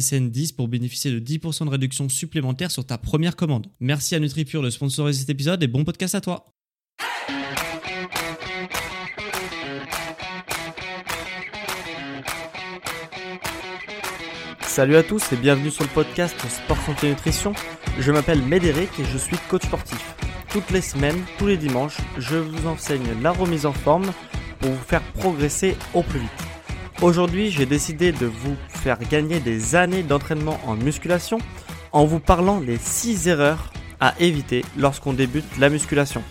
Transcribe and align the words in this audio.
SSN 0.00 0.30
10 0.30 0.52
pour 0.52 0.68
bénéficier 0.68 1.10
de 1.10 1.20
10% 1.20 1.66
de 1.66 1.70
réduction 1.70 2.08
supplémentaire 2.08 2.70
sur 2.70 2.84
ta 2.84 2.98
première 2.98 3.36
commande. 3.36 3.68
Merci 3.80 4.14
à 4.14 4.18
NutriPure 4.18 4.62
de 4.62 4.70
sponsoriser 4.70 5.20
cet 5.20 5.30
épisode 5.30 5.62
et 5.62 5.68
bon 5.68 5.84
podcast 5.84 6.14
à 6.14 6.20
toi. 6.20 6.46
Salut 14.62 14.96
à 14.96 15.04
tous 15.04 15.32
et 15.32 15.36
bienvenue 15.36 15.70
sur 15.70 15.84
le 15.84 15.90
podcast 15.90 16.34
Sport 16.48 16.78
Santé 16.78 17.08
Nutrition. 17.08 17.52
Je 18.00 18.10
m'appelle 18.10 18.42
Médéric 18.42 18.90
et 18.98 19.04
je 19.04 19.18
suis 19.18 19.36
coach 19.48 19.62
sportif. 19.62 20.16
Toutes 20.48 20.70
les 20.70 20.80
semaines, 20.80 21.22
tous 21.38 21.46
les 21.46 21.56
dimanches, 21.56 21.98
je 22.18 22.36
vous 22.36 22.66
enseigne 22.66 23.06
la 23.22 23.30
remise 23.30 23.66
en 23.66 23.72
forme 23.72 24.10
pour 24.58 24.70
vous 24.70 24.84
faire 24.84 25.02
progresser 25.12 25.76
au 25.94 26.02
plus 26.02 26.18
vite. 26.18 26.30
Aujourd'hui, 27.02 27.50
j'ai 27.50 27.66
décidé 27.66 28.10
de 28.10 28.26
vous 28.26 28.56
gagner 29.10 29.40
des 29.40 29.74
années 29.74 30.02
d'entraînement 30.02 30.60
en 30.66 30.76
musculation 30.76 31.38
en 31.92 32.04
vous 32.04 32.20
parlant 32.20 32.60
des 32.60 32.76
6 32.76 33.28
erreurs 33.28 33.72
à 34.00 34.14
éviter 34.20 34.64
lorsqu'on 34.76 35.12
débute 35.12 35.44
la 35.58 35.70
musculation. 35.70 36.22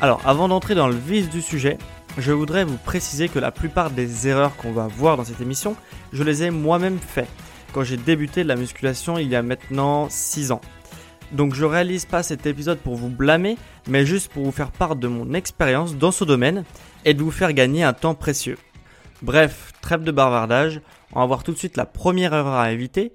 Alors, 0.00 0.22
avant 0.24 0.48
d'entrer 0.48 0.74
dans 0.74 0.88
le 0.88 0.94
vif 0.94 1.28
du 1.28 1.42
sujet, 1.42 1.76
je 2.18 2.32
voudrais 2.32 2.64
vous 2.64 2.78
préciser 2.78 3.28
que 3.28 3.38
la 3.38 3.50
plupart 3.50 3.90
des 3.90 4.28
erreurs 4.28 4.56
qu'on 4.56 4.72
va 4.72 4.86
voir 4.86 5.16
dans 5.16 5.24
cette 5.24 5.40
émission, 5.40 5.76
je 6.12 6.22
les 6.22 6.44
ai 6.44 6.50
moi-même 6.50 6.98
fait 6.98 7.28
quand 7.72 7.84
j'ai 7.84 7.96
débuté 7.96 8.42
la 8.42 8.56
musculation 8.56 9.18
il 9.18 9.28
y 9.28 9.36
a 9.36 9.42
maintenant 9.42 10.08
6 10.08 10.52
ans. 10.52 10.60
Donc 11.32 11.54
je 11.54 11.64
réalise 11.64 12.06
pas 12.06 12.22
cet 12.22 12.46
épisode 12.46 12.78
pour 12.78 12.96
vous 12.96 13.08
blâmer, 13.08 13.56
mais 13.88 14.04
juste 14.04 14.32
pour 14.32 14.44
vous 14.44 14.52
faire 14.52 14.72
part 14.72 14.96
de 14.96 15.06
mon 15.06 15.32
expérience 15.34 15.96
dans 15.96 16.10
ce 16.10 16.24
domaine 16.24 16.64
et 17.04 17.14
de 17.14 17.22
vous 17.22 17.30
faire 17.30 17.52
gagner 17.52 17.84
un 17.84 17.92
temps 17.92 18.14
précieux. 18.14 18.58
Bref, 19.22 19.72
trêve 19.80 20.02
de 20.02 20.12
bavardage, 20.12 20.80
on 21.12 21.20
va 21.20 21.26
voir 21.26 21.42
tout 21.42 21.52
de 21.52 21.58
suite 21.58 21.76
la 21.76 21.86
première 21.86 22.34
erreur 22.34 22.54
à 22.54 22.72
éviter 22.72 23.12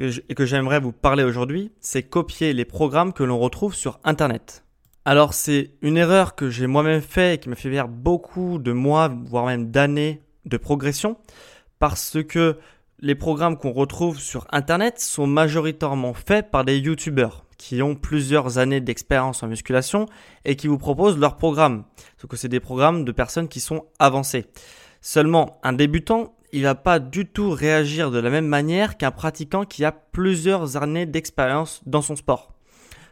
et 0.00 0.34
que 0.34 0.46
j'aimerais 0.46 0.80
vous 0.80 0.92
parler 0.92 1.24
aujourd'hui, 1.24 1.72
c'est 1.80 2.04
copier 2.04 2.52
les 2.52 2.64
programmes 2.64 3.12
que 3.12 3.24
l'on 3.24 3.38
retrouve 3.38 3.74
sur 3.74 3.98
Internet. 4.04 4.64
Alors 5.04 5.34
c'est 5.34 5.72
une 5.82 5.96
erreur 5.96 6.34
que 6.34 6.50
j'ai 6.50 6.66
moi-même 6.66 7.00
fait 7.00 7.34
et 7.34 7.38
qui 7.38 7.48
m'a 7.48 7.56
fait 7.56 7.70
perdre 7.70 7.94
beaucoup 7.94 8.58
de 8.58 8.72
mois, 8.72 9.08
voire 9.08 9.46
même 9.46 9.70
d'années 9.70 10.22
de 10.44 10.56
progression, 10.56 11.16
parce 11.78 12.18
que 12.28 12.58
les 13.00 13.14
programmes 13.14 13.56
qu'on 13.56 13.72
retrouve 13.72 14.20
sur 14.20 14.46
Internet 14.50 15.00
sont 15.00 15.26
majoritairement 15.26 16.14
faits 16.14 16.50
par 16.50 16.64
des 16.64 16.78
YouTubeurs 16.78 17.44
qui 17.58 17.82
ont 17.82 17.96
plusieurs 17.96 18.58
années 18.58 18.80
d'expérience 18.80 19.42
en 19.42 19.48
musculation 19.48 20.06
et 20.44 20.56
qui 20.56 20.68
vous 20.68 20.78
proposent 20.78 21.18
leurs 21.18 21.36
programmes. 21.36 21.84
Sauf 22.16 22.30
que 22.30 22.36
c'est 22.36 22.48
des 22.48 22.60
programmes 22.60 23.04
de 23.04 23.12
personnes 23.12 23.48
qui 23.48 23.60
sont 23.60 23.86
avancées. 23.98 24.46
Seulement, 25.00 25.58
un 25.62 25.72
débutant, 25.72 26.34
il 26.52 26.62
va 26.62 26.74
pas 26.74 26.98
du 26.98 27.26
tout 27.26 27.50
réagir 27.50 28.10
de 28.10 28.18
la 28.18 28.30
même 28.30 28.46
manière 28.46 28.96
qu'un 28.96 29.10
pratiquant 29.10 29.64
qui 29.64 29.84
a 29.84 29.92
plusieurs 29.92 30.76
années 30.76 31.06
d'expérience 31.06 31.80
dans 31.86 32.02
son 32.02 32.16
sport. 32.16 32.52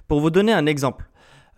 Pour 0.08 0.20
vous 0.20 0.30
donner 0.30 0.52
un 0.52 0.66
exemple, 0.66 1.08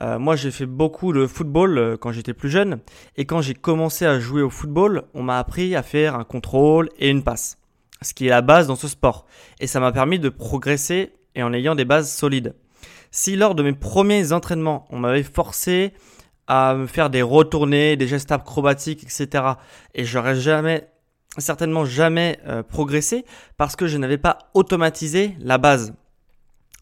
euh, 0.00 0.18
moi 0.18 0.36
j'ai 0.36 0.50
fait 0.50 0.66
beaucoup 0.66 1.12
de 1.12 1.26
football 1.26 1.78
euh, 1.78 1.96
quand 1.96 2.12
j'étais 2.12 2.34
plus 2.34 2.50
jeune 2.50 2.80
et 3.16 3.24
quand 3.24 3.40
j'ai 3.40 3.54
commencé 3.54 4.06
à 4.06 4.18
jouer 4.18 4.42
au 4.42 4.50
football, 4.50 5.04
on 5.14 5.22
m'a 5.22 5.38
appris 5.38 5.74
à 5.76 5.82
faire 5.82 6.14
un 6.14 6.24
contrôle 6.24 6.88
et 6.98 7.10
une 7.10 7.22
passe, 7.22 7.58
ce 8.02 8.14
qui 8.14 8.26
est 8.26 8.30
la 8.30 8.42
base 8.42 8.66
dans 8.66 8.76
ce 8.76 8.88
sport. 8.88 9.26
Et 9.60 9.66
ça 9.66 9.80
m'a 9.80 9.92
permis 9.92 10.18
de 10.18 10.28
progresser 10.28 11.12
et 11.34 11.42
en 11.42 11.52
ayant 11.52 11.74
des 11.74 11.84
bases 11.84 12.12
solides. 12.12 12.54
Si 13.10 13.36
lors 13.36 13.54
de 13.54 13.62
mes 13.62 13.72
premiers 13.72 14.32
entraînements, 14.32 14.86
on 14.90 14.98
m'avait 14.98 15.22
forcé 15.22 15.92
à 16.46 16.74
me 16.74 16.86
faire 16.86 17.10
des 17.10 17.22
retournées, 17.22 17.96
des 17.96 18.08
gestes 18.08 18.32
acrobatiques, 18.32 19.02
etc. 19.02 19.44
Et 19.94 20.04
j'aurais 20.04 20.36
jamais, 20.36 20.88
certainement 21.36 21.84
jamais 21.84 22.38
euh, 22.46 22.62
progressé 22.62 23.24
parce 23.56 23.76
que 23.76 23.86
je 23.86 23.98
n'avais 23.98 24.18
pas 24.18 24.38
automatisé 24.54 25.36
la 25.40 25.58
base. 25.58 25.94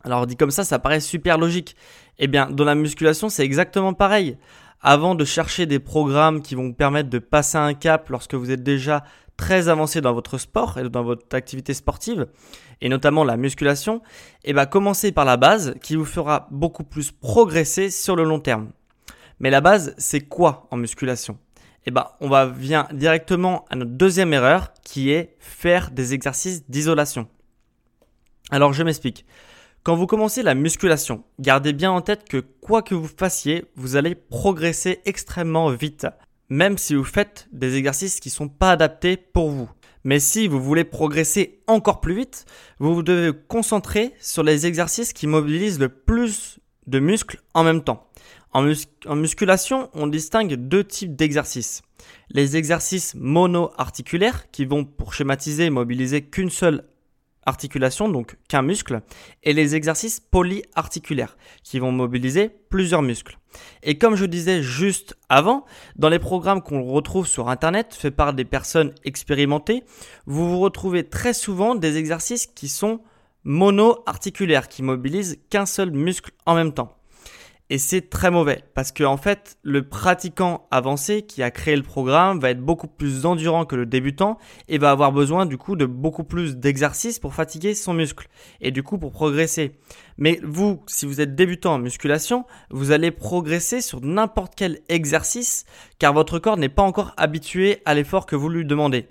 Alors 0.05 0.27
dit 0.27 0.37
comme 0.37 0.53
ça, 0.53 0.65
ça 0.65 0.79
paraît 0.79 1.01
super 1.01 1.37
logique. 1.37 1.77
Eh 2.19 2.29
bien, 2.29 2.49
dans 2.49 2.65
la 2.65 2.75
musculation, 2.75 3.29
c'est 3.29 3.45
exactement 3.45 3.93
pareil. 3.93 4.39
Avant 4.81 5.15
de 5.15 5.25
chercher 5.25 5.67
des 5.67 5.81
programmes 5.81 6.43
qui 6.43 6.55
vont 6.55 6.69
vous 6.69 6.75
permettre 6.75 7.11
de 7.11 7.19
passer 7.19 7.59
un 7.59 7.75
cap 7.75 8.09
lorsque 8.09 8.35
vous 8.35 8.51
êtes 8.51 8.63
déjà 8.63 9.05
très 9.37 9.69
avancé 9.69 10.01
dans 10.01 10.15
votre 10.15 10.39
sport 10.39 10.79
et 10.79 10.89
dans 10.89 11.03
votre 11.03 11.35
activité 11.37 11.75
sportive, 11.75 12.27
et 12.81 12.89
notamment 12.89 13.25
la 13.25 13.37
musculation, 13.37 14.03
eh 14.45 14.53
bien, 14.53 14.67
commencez 14.67 15.13
par 15.13 15.25
la 15.25 15.37
base 15.37 15.75
qui 15.83 15.97
vous 15.97 16.05
fera 16.05 16.47
beaucoup 16.51 16.85
plus 16.85 17.11
progresser 17.11 17.91
sur 17.91 18.17
le 18.17 18.25
long 18.25 18.41
terme. 18.41 18.71
Mais 19.41 19.51
la 19.51 19.61
base, 19.61 19.95
c'est 19.99 20.21
quoi 20.21 20.67
en 20.71 20.77
musculation? 20.77 21.39
Eh 21.87 21.93
ben, 21.93 22.09
on 22.21 22.29
va 22.29 22.47
vient 22.47 22.89
directement 22.93 23.65
à 23.71 23.77
notre 23.77 23.93
deuxième 23.93 24.33
erreur 24.33 24.73
qui 24.83 25.11
est 25.11 25.37
faire 25.39 25.93
des 25.93 26.15
exercices 26.15 26.69
d'isolation. 26.69 27.29
Alors, 28.51 28.73
je 28.73 28.83
m'explique. 28.83 29.25
Quand 29.85 29.95
vous 29.95 30.09
commencez 30.09 30.43
la 30.43 30.57
musculation, 30.57 31.23
gardez 31.39 31.73
bien 31.73 31.93
en 31.93 32.01
tête 32.01 32.29
que 32.29 32.39
quoi 32.39 32.83
que 32.83 32.97
vous 32.97 33.09
fassiez, 33.09 33.67
vous 33.77 33.95
allez 33.95 34.17
progresser 34.17 35.01
extrêmement 35.05 35.71
vite, 35.71 36.09
même 36.49 36.77
si 36.77 36.97
vous 36.97 37.05
faites 37.05 37.47
des 37.53 37.77
exercices 37.77 38.19
qui 38.19 38.31
ne 38.31 38.35
sont 38.35 38.49
pas 38.49 38.73
adaptés 38.73 39.17
pour 39.17 39.51
vous. 39.51 39.71
Mais 40.03 40.19
si 40.19 40.49
vous 40.49 40.61
voulez 40.61 40.83
progresser 40.83 41.61
encore 41.69 42.01
plus 42.01 42.17
vite, 42.17 42.47
vous 42.81 43.05
devez 43.05 43.31
vous 43.31 43.39
concentrer 43.47 44.13
sur 44.21 44.43
les 44.43 44.67
exercices 44.67 45.13
qui 45.13 45.29
mobilisent 45.29 45.79
le 45.79 45.89
plus 45.89 46.59
de 46.89 46.99
muscles 46.99 47.41
en 47.55 47.63
même 47.63 47.85
temps. 47.85 48.06
En, 48.57 49.17
musculation, 49.17 49.91
on 49.93 50.07
distingue 50.07 50.55
deux 50.55 50.83
types 50.83 51.15
d'exercices. 51.15 51.83
Les 52.31 52.57
exercices 52.57 53.15
mono-articulaires 53.15 54.51
qui 54.51 54.65
vont, 54.65 54.87
pour 54.87 55.13
schématiser, 55.13 55.69
mobiliser 55.69 56.23
qu'une 56.23 56.49
seule 56.49 56.85
articulation, 57.45 58.09
donc 58.09 58.39
qu'un 58.49 58.63
muscle, 58.63 59.03
et 59.43 59.53
les 59.53 59.75
exercices 59.75 60.21
polyarticulaires 60.21 61.37
qui 61.65 61.79
vont 61.79 61.93
mobiliser 61.93 62.49
plusieurs 62.71 63.03
muscles. 63.03 63.39
Et 63.83 63.99
comme 63.99 64.17
je 64.17 64.25
disais 64.25 64.63
juste 64.63 65.19
avant, 65.29 65.67
dans 65.97 66.09
les 66.09 66.19
programmes 66.19 66.63
qu'on 66.63 66.83
retrouve 66.83 67.27
sur 67.27 67.51
Internet, 67.51 67.95
faits 67.95 68.17
par 68.17 68.33
des 68.33 68.47
personnes 68.47 68.95
expérimentées, 69.05 69.85
vous 70.25 70.49
vous 70.49 70.61
retrouvez 70.61 71.05
très 71.05 71.35
souvent 71.35 71.75
des 71.75 71.99
exercices 71.99 72.47
qui 72.47 72.69
sont 72.69 73.01
mono-articulaires, 73.45 74.69
qui 74.69 74.83
mobilisent 74.83 75.41
qu'un 75.51 75.67
seul 75.67 75.91
muscle 75.91 76.33
en 76.47 76.55
même 76.55 76.73
temps. 76.73 76.97
Et 77.69 77.79
c'est 77.79 78.11
très 78.11 78.31
mauvais 78.31 78.63
parce 78.75 78.93
que 78.93 79.03
en 79.03 79.17
fait, 79.17 79.59
le 79.65 79.89
pratiquant 79.89 80.69
avancé 80.71 81.23
qui 81.23 81.43
a 81.43 81.51
créé 81.51 81.75
le 81.75 81.83
programme 81.83 82.39
va 82.39 82.51
être 82.51 82.61
beaucoup 82.61 82.87
plus 82.87 83.27
endurant 83.27 83.65
que 83.65 83.75
le 83.75 83.87
débutant 83.87 84.39
et 84.69 84.79
va 84.79 84.93
avoir 84.93 85.11
besoin 85.11 85.47
du 85.47 85.59
coup 85.59 85.75
de 85.75 85.85
beaucoup 85.85 86.23
plus 86.23 86.57
d'exercices 86.57 87.19
pour 87.19 87.35
fatiguer 87.35 87.75
son 87.75 87.93
muscle 87.93 88.29
et 88.61 88.71
du 88.71 88.85
coup 88.85 88.99
pour 88.99 89.11
progresser. 89.11 89.73
Mais 90.17 90.39
vous, 90.45 90.85
si 90.87 91.07
vous 91.07 91.21
êtes 91.21 91.35
débutant 91.35 91.75
en 91.75 91.79
musculation, 91.79 92.45
vous 92.71 92.93
allez 92.93 93.11
progresser 93.11 93.81
sur 93.81 94.01
n'importe 94.01 94.55
quel 94.57 94.79
exercice 94.89 95.65
car 95.99 96.13
votre 96.13 96.39
corps 96.39 96.59
n'est 96.59 96.69
pas 96.69 96.83
encore 96.85 97.15
habitué 97.17 97.83
à 97.85 97.95
l'effort 97.95 98.27
que 98.27 98.37
vous 98.37 98.49
lui 98.49 98.65
demandez. 98.65 99.09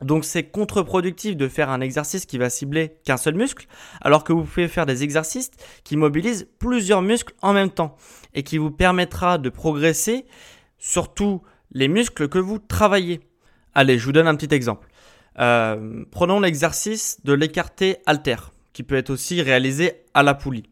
Donc 0.00 0.24
c'est 0.24 0.44
contre-productif 0.44 1.36
de 1.36 1.46
faire 1.46 1.70
un 1.70 1.80
exercice 1.80 2.26
qui 2.26 2.38
va 2.38 2.50
cibler 2.50 2.96
qu'un 3.04 3.16
seul 3.16 3.34
muscle, 3.34 3.66
alors 4.00 4.24
que 4.24 4.32
vous 4.32 4.42
pouvez 4.42 4.66
faire 4.66 4.86
des 4.86 5.04
exercices 5.04 5.50
qui 5.84 5.96
mobilisent 5.96 6.48
plusieurs 6.58 7.02
muscles 7.02 7.34
en 7.40 7.52
même 7.52 7.70
temps 7.70 7.96
et 8.34 8.42
qui 8.42 8.58
vous 8.58 8.70
permettra 8.70 9.38
de 9.38 9.48
progresser 9.48 10.26
sur 10.78 11.14
tous 11.14 11.42
les 11.70 11.88
muscles 11.88 12.28
que 12.28 12.38
vous 12.38 12.58
travaillez. 12.58 13.20
Allez, 13.74 13.98
je 13.98 14.04
vous 14.04 14.12
donne 14.12 14.26
un 14.26 14.34
petit 14.34 14.54
exemple. 14.54 14.88
Euh, 15.38 16.04
prenons 16.10 16.40
l'exercice 16.40 17.18
de 17.24 17.32
l'écarté 17.32 17.98
alter, 18.06 18.36
qui 18.72 18.82
peut 18.82 18.96
être 18.96 19.10
aussi 19.10 19.40
réalisé 19.40 20.04
à 20.14 20.22
la 20.22 20.34
poulie. 20.34 20.64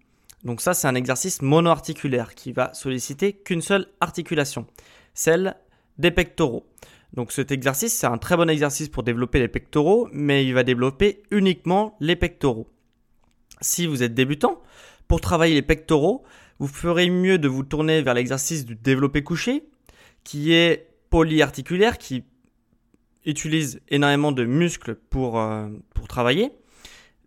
Donc 0.45 0.61
ça, 0.61 0.75
c'est 0.75 0.89
un 0.89 0.95
exercice 0.95 1.43
monoarticulaire 1.43 2.35
qui 2.35 2.53
va 2.53 2.73
solliciter 2.75 3.33
qu'une 3.33 3.63
seule 3.63 3.87
articulation, 4.01 4.67
celle 5.15 5.57
des 5.99 6.11
pectoraux. 6.11 6.67
Donc 7.15 7.33
cet 7.33 7.51
exercice, 7.51 7.93
c'est 7.93 8.07
un 8.07 8.19
très 8.19 8.37
bon 8.37 8.49
exercice 8.49 8.89
pour 8.89 9.03
développer 9.03 9.39
les 9.39 9.49
pectoraux, 9.49 10.09
mais 10.13 10.45
il 10.45 10.55
va 10.55 10.63
développer 10.63 11.23
uniquement 11.31 11.97
les 12.01 12.17
pectoraux. 12.17 12.69
Si 13.61 13.87
vous 13.87 14.03
êtes 14.03 14.15
débutant, 14.15 14.63
pour 15.09 15.21
travailler 15.21 15.55
les 15.55 15.63
pectoraux, 15.63 16.23
vous 16.61 16.69
ferez 16.69 17.11
mieux 17.11 17.39
de 17.39 17.49
vous 17.49 17.65
tourner 17.65 18.03
vers 18.03 18.15
l'exercice 18.15 18.65
du 18.65 18.77
développé 18.77 19.23
couché, 19.23 19.65
qui 20.25 20.53
est 20.53 20.89
polyarticulaire, 21.11 21.99
qui 21.99 22.25
utilise 23.27 23.81
énormément 23.89 24.33
de 24.33 24.45
muscles 24.45 24.95
pour, 24.95 25.41
euh, 25.41 25.69
pour 25.95 26.07
travailler. 26.07 26.53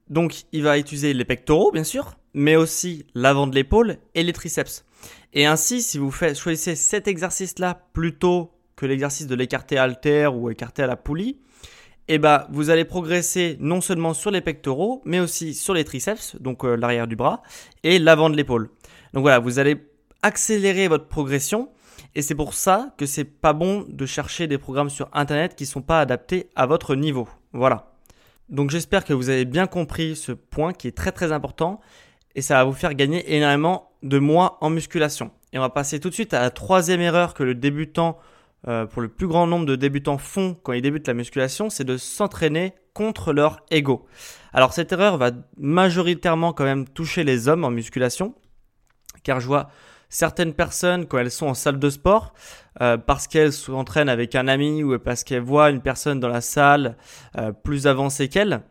Donc 0.09 0.43
il 0.51 0.63
va 0.63 0.77
utiliser 0.77 1.13
les 1.13 1.25
pectoraux, 1.25 1.71
bien 1.71 1.83
sûr, 1.83 2.15
mais 2.33 2.55
aussi 2.55 3.05
l'avant 3.13 3.47
de 3.47 3.55
l'épaule 3.55 3.97
et 4.15 4.23
les 4.23 4.33
triceps. 4.33 4.85
Et 5.33 5.45
ainsi, 5.45 5.81
si 5.81 5.97
vous 5.97 6.11
faites, 6.11 6.37
choisissez 6.37 6.75
cet 6.75 7.07
exercice-là 7.07 7.87
plutôt 7.93 8.51
que 8.75 8.85
l'exercice 8.85 9.27
de 9.27 9.35
l'écarté 9.35 9.77
alter 9.77 10.27
ou 10.27 10.49
écarté 10.49 10.83
à 10.83 10.87
la 10.87 10.95
poulie, 10.95 11.37
eh 12.07 12.17
ben, 12.17 12.45
vous 12.49 12.69
allez 12.69 12.85
progresser 12.85 13.57
non 13.59 13.81
seulement 13.81 14.13
sur 14.13 14.31
les 14.31 14.41
pectoraux, 14.41 15.01
mais 15.05 15.19
aussi 15.19 15.53
sur 15.53 15.73
les 15.73 15.85
triceps, 15.85 16.35
donc 16.39 16.65
euh, 16.65 16.75
l'arrière 16.75 17.07
du 17.07 17.15
bras, 17.15 17.41
et 17.83 17.99
l'avant 17.99 18.29
de 18.29 18.35
l'épaule. 18.35 18.69
Donc 19.13 19.21
voilà, 19.21 19.39
vous 19.39 19.59
allez 19.59 19.77
accélérer 20.21 20.87
votre 20.87 21.07
progression, 21.07 21.69
et 22.15 22.21
c'est 22.21 22.35
pour 22.35 22.53
ça 22.53 22.93
que 22.97 23.05
c'est 23.05 23.23
pas 23.23 23.53
bon 23.53 23.85
de 23.87 24.05
chercher 24.05 24.47
des 24.47 24.57
programmes 24.57 24.89
sur 24.89 25.09
internet 25.13 25.55
qui 25.55 25.65
sont 25.65 25.81
pas 25.81 26.01
adaptés 26.01 26.49
à 26.55 26.65
votre 26.65 26.95
niveau. 26.95 27.27
Voilà. 27.53 27.93
Donc 28.49 28.69
j'espère 28.69 29.05
que 29.05 29.13
vous 29.13 29.29
avez 29.29 29.45
bien 29.45 29.67
compris 29.67 30.15
ce 30.15 30.31
point 30.31 30.73
qui 30.73 30.87
est 30.87 30.91
très 30.91 31.11
très 31.11 31.31
important 31.31 31.79
et 32.35 32.41
ça 32.41 32.55
va 32.55 32.63
vous 32.65 32.73
faire 32.73 32.93
gagner 32.93 33.35
énormément 33.35 33.91
de 34.03 34.19
mois 34.19 34.57
en 34.61 34.69
musculation. 34.69 35.31
Et 35.53 35.57
on 35.57 35.61
va 35.61 35.69
passer 35.69 35.99
tout 35.99 36.09
de 36.09 36.13
suite 36.13 36.33
à 36.33 36.41
la 36.41 36.49
troisième 36.49 37.01
erreur 37.01 37.33
que 37.33 37.43
le 37.43 37.55
débutant, 37.55 38.17
euh, 38.67 38.85
pour 38.85 39.01
le 39.01 39.09
plus 39.09 39.27
grand 39.27 39.47
nombre 39.47 39.65
de 39.65 39.75
débutants 39.75 40.17
font 40.17 40.55
quand 40.63 40.73
ils 40.73 40.81
débutent 40.81 41.07
la 41.07 41.13
musculation, 41.13 41.69
c'est 41.69 41.83
de 41.83 41.97
s'entraîner 41.97 42.73
contre 42.93 43.33
leur 43.33 43.61
ego. 43.71 44.05
Alors 44.53 44.73
cette 44.73 44.91
erreur 44.91 45.17
va 45.17 45.31
majoritairement 45.57 46.53
quand 46.53 46.63
même 46.63 46.87
toucher 46.87 47.23
les 47.23 47.47
hommes 47.47 47.65
en 47.65 47.71
musculation, 47.71 48.35
car 49.23 49.39
je 49.39 49.47
vois 49.47 49.69
certaines 50.09 50.53
personnes 50.53 51.07
quand 51.07 51.17
elles 51.17 51.31
sont 51.31 51.47
en 51.47 51.55
salle 51.55 51.79
de 51.79 51.89
sport, 51.89 52.33
euh, 52.81 52.97
parce 52.97 53.27
qu'elles 53.27 53.53
s'entraînent 53.53 54.09
avec 54.09 54.35
un 54.35 54.47
ami 54.47 54.83
ou 54.83 54.97
parce 54.99 55.23
qu'elles 55.23 55.41
voient 55.41 55.69
une 55.69 55.81
personne 55.81 56.19
dans 56.19 56.27
la 56.27 56.41
salle 56.41 56.97
euh, 57.37 57.51
plus 57.51 57.87
avancée 57.87 58.29
qu'elles, 58.29 58.61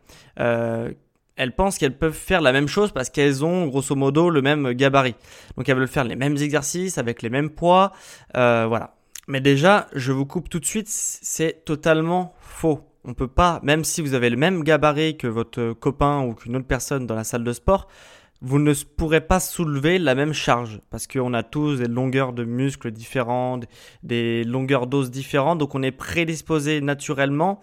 elles 1.35 1.55
pensent 1.55 1.77
qu'elles 1.77 1.97
peuvent 1.97 2.13
faire 2.13 2.41
la 2.41 2.51
même 2.51 2.67
chose 2.67 2.91
parce 2.91 3.09
qu'elles 3.09 3.43
ont 3.43 3.67
grosso 3.67 3.95
modo 3.95 4.29
le 4.29 4.41
même 4.41 4.73
gabarit. 4.73 5.15
Donc 5.57 5.67
elles 5.67 5.77
veulent 5.77 5.87
faire 5.87 6.03
les 6.03 6.15
mêmes 6.15 6.37
exercices 6.37 6.97
avec 6.97 7.21
les 7.21 7.29
mêmes 7.29 7.49
poids, 7.49 7.91
euh, 8.37 8.65
voilà. 8.67 8.95
Mais 9.27 9.39
déjà, 9.39 9.87
je 9.93 10.11
vous 10.11 10.25
coupe 10.25 10.49
tout 10.49 10.59
de 10.59 10.65
suite, 10.65 10.89
c'est 10.89 11.63
totalement 11.63 12.33
faux. 12.41 12.81
On 13.05 13.13
peut 13.13 13.27
pas, 13.27 13.59
même 13.63 13.83
si 13.83 14.01
vous 14.01 14.13
avez 14.13 14.29
le 14.29 14.37
même 14.37 14.63
gabarit 14.63 15.17
que 15.17 15.27
votre 15.27 15.73
copain 15.73 16.21
ou 16.23 16.33
qu'une 16.33 16.55
autre 16.55 16.67
personne 16.67 17.05
dans 17.05 17.15
la 17.15 17.23
salle 17.23 17.43
de 17.43 17.53
sport, 17.53 17.87
vous 18.41 18.59
ne 18.59 18.73
pourrez 18.73 19.21
pas 19.21 19.39
soulever 19.39 19.97
la 19.97 20.15
même 20.15 20.33
charge 20.33 20.81
parce 20.89 21.07
qu'on 21.07 21.33
a 21.33 21.43
tous 21.43 21.77
des 21.77 21.87
longueurs 21.87 22.33
de 22.33 22.43
muscles 22.43 22.91
différentes, 22.91 23.65
des 24.03 24.43
longueurs 24.43 24.87
d'os 24.87 25.09
différentes, 25.09 25.59
donc 25.59 25.75
on 25.75 25.81
est 25.81 25.91
prédisposé 25.91 26.81
naturellement 26.81 27.61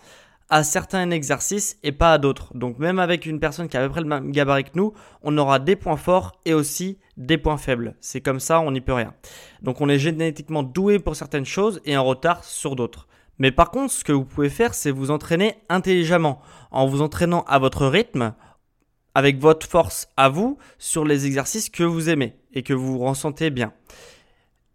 à 0.50 0.64
certains 0.64 1.10
exercices 1.10 1.78
et 1.82 1.92
pas 1.92 2.12
à 2.12 2.18
d'autres. 2.18 2.52
Donc 2.56 2.78
même 2.78 2.98
avec 2.98 3.24
une 3.24 3.40
personne 3.40 3.68
qui 3.68 3.76
a 3.76 3.82
à 3.82 3.86
peu 3.86 3.92
près 3.92 4.00
le 4.00 4.06
même 4.06 4.32
gabarit 4.32 4.64
que 4.64 4.70
nous, 4.74 4.92
on 5.22 5.38
aura 5.38 5.58
des 5.60 5.76
points 5.76 5.96
forts 5.96 6.32
et 6.44 6.52
aussi 6.52 6.98
des 7.16 7.38
points 7.38 7.56
faibles. 7.56 7.94
C'est 8.00 8.20
comme 8.20 8.40
ça, 8.40 8.60
on 8.60 8.72
n'y 8.72 8.80
peut 8.80 8.92
rien. 8.92 9.14
Donc 9.62 9.80
on 9.80 9.88
est 9.88 9.98
génétiquement 9.98 10.62
doué 10.62 10.98
pour 10.98 11.16
certaines 11.16 11.46
choses 11.46 11.80
et 11.84 11.96
en 11.96 12.04
retard 12.04 12.44
sur 12.44 12.76
d'autres. 12.76 13.06
Mais 13.38 13.52
par 13.52 13.70
contre, 13.70 13.92
ce 13.92 14.04
que 14.04 14.12
vous 14.12 14.24
pouvez 14.24 14.50
faire, 14.50 14.74
c'est 14.74 14.90
vous 14.90 15.10
entraîner 15.10 15.54
intelligemment, 15.70 16.42
en 16.70 16.86
vous 16.86 17.00
entraînant 17.00 17.44
à 17.48 17.58
votre 17.58 17.86
rythme, 17.86 18.34
avec 19.14 19.38
votre 19.38 19.66
force 19.66 20.08
à 20.16 20.28
vous, 20.28 20.58
sur 20.78 21.04
les 21.04 21.26
exercices 21.26 21.70
que 21.70 21.82
vous 21.82 22.10
aimez 22.10 22.36
et 22.52 22.62
que 22.62 22.74
vous 22.74 22.98
ressentez 22.98 23.50
bien. 23.50 23.72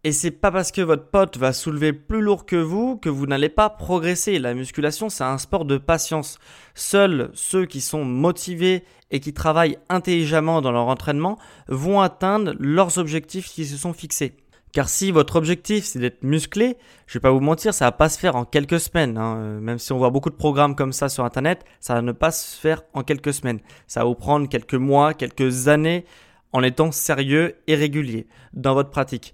Et 0.06 0.12
c'est 0.12 0.30
pas 0.30 0.52
parce 0.52 0.72
que 0.72 0.84
votre 0.84 1.08
pote 1.08 1.36
va 1.38 1.52
soulever 1.52 1.92
plus 1.92 2.22
lourd 2.22 2.46
que 2.46 2.56
vous 2.56 2.96
que 2.96 3.10
vous 3.10 3.26
n'allez 3.26 3.50
pas 3.50 3.72
progresser. 3.72 4.38
La 4.38 4.54
musculation, 4.54 5.10
c'est 5.10 5.24
un 5.24 5.40
sport 5.40 5.66
de 5.66 5.80
patience. 5.80 6.38
Seuls 6.76 7.32
ceux 7.34 7.66
qui 7.66 7.82
sont 7.82 8.06
motivés 8.06 8.84
et 9.10 9.20
qui 9.20 9.34
travaillent 9.34 9.80
intelligemment 9.90 10.62
dans 10.62 10.72
leur 10.72 10.90
entraînement 10.90 11.40
vont 11.70 12.02
atteindre 12.02 12.54
leurs 12.60 13.00
objectifs 13.00 13.48
qui 13.48 13.66
se 13.66 13.78
sont 13.78 13.94
fixés. 13.94 14.38
Car 14.74 14.90
si 14.90 15.10
votre 15.10 15.38
objectif 15.38 15.86
c'est 15.86 15.98
d'être 15.98 16.22
musclé, 16.22 16.78
je 17.08 17.18
vais 17.18 17.22
pas 17.22 17.32
vous 17.32 17.40
mentir, 17.40 17.74
ça 17.74 17.86
va 17.86 17.92
pas 17.92 18.10
se 18.10 18.20
faire 18.20 18.36
en 18.36 18.46
quelques 18.46 18.80
semaines. 18.80 19.18
Hein. 19.18 19.60
Même 19.60 19.80
si 19.80 19.92
on 19.92 19.98
voit 19.98 20.12
beaucoup 20.12 20.30
de 20.30 20.36
programmes 20.36 20.76
comme 20.76 20.94
ça 20.94 21.10
sur 21.10 21.26
internet, 21.26 21.66
ça 21.80 21.96
va 21.96 22.04
ne 22.04 22.12
pas 22.12 22.30
se 22.30 22.56
faire 22.56 22.84
en 22.94 23.02
quelques 23.02 23.34
semaines. 23.34 23.60
Ça 23.88 24.02
va 24.02 24.06
vous 24.06 24.14
prendre 24.14 24.48
quelques 24.50 24.76
mois, 24.76 25.16
quelques 25.16 25.68
années 25.68 26.06
en 26.54 26.62
étant 26.62 26.92
sérieux 26.92 27.56
et 27.66 27.74
régulier 27.74 28.28
dans 28.54 28.76
votre 28.76 28.92
pratique 28.92 29.34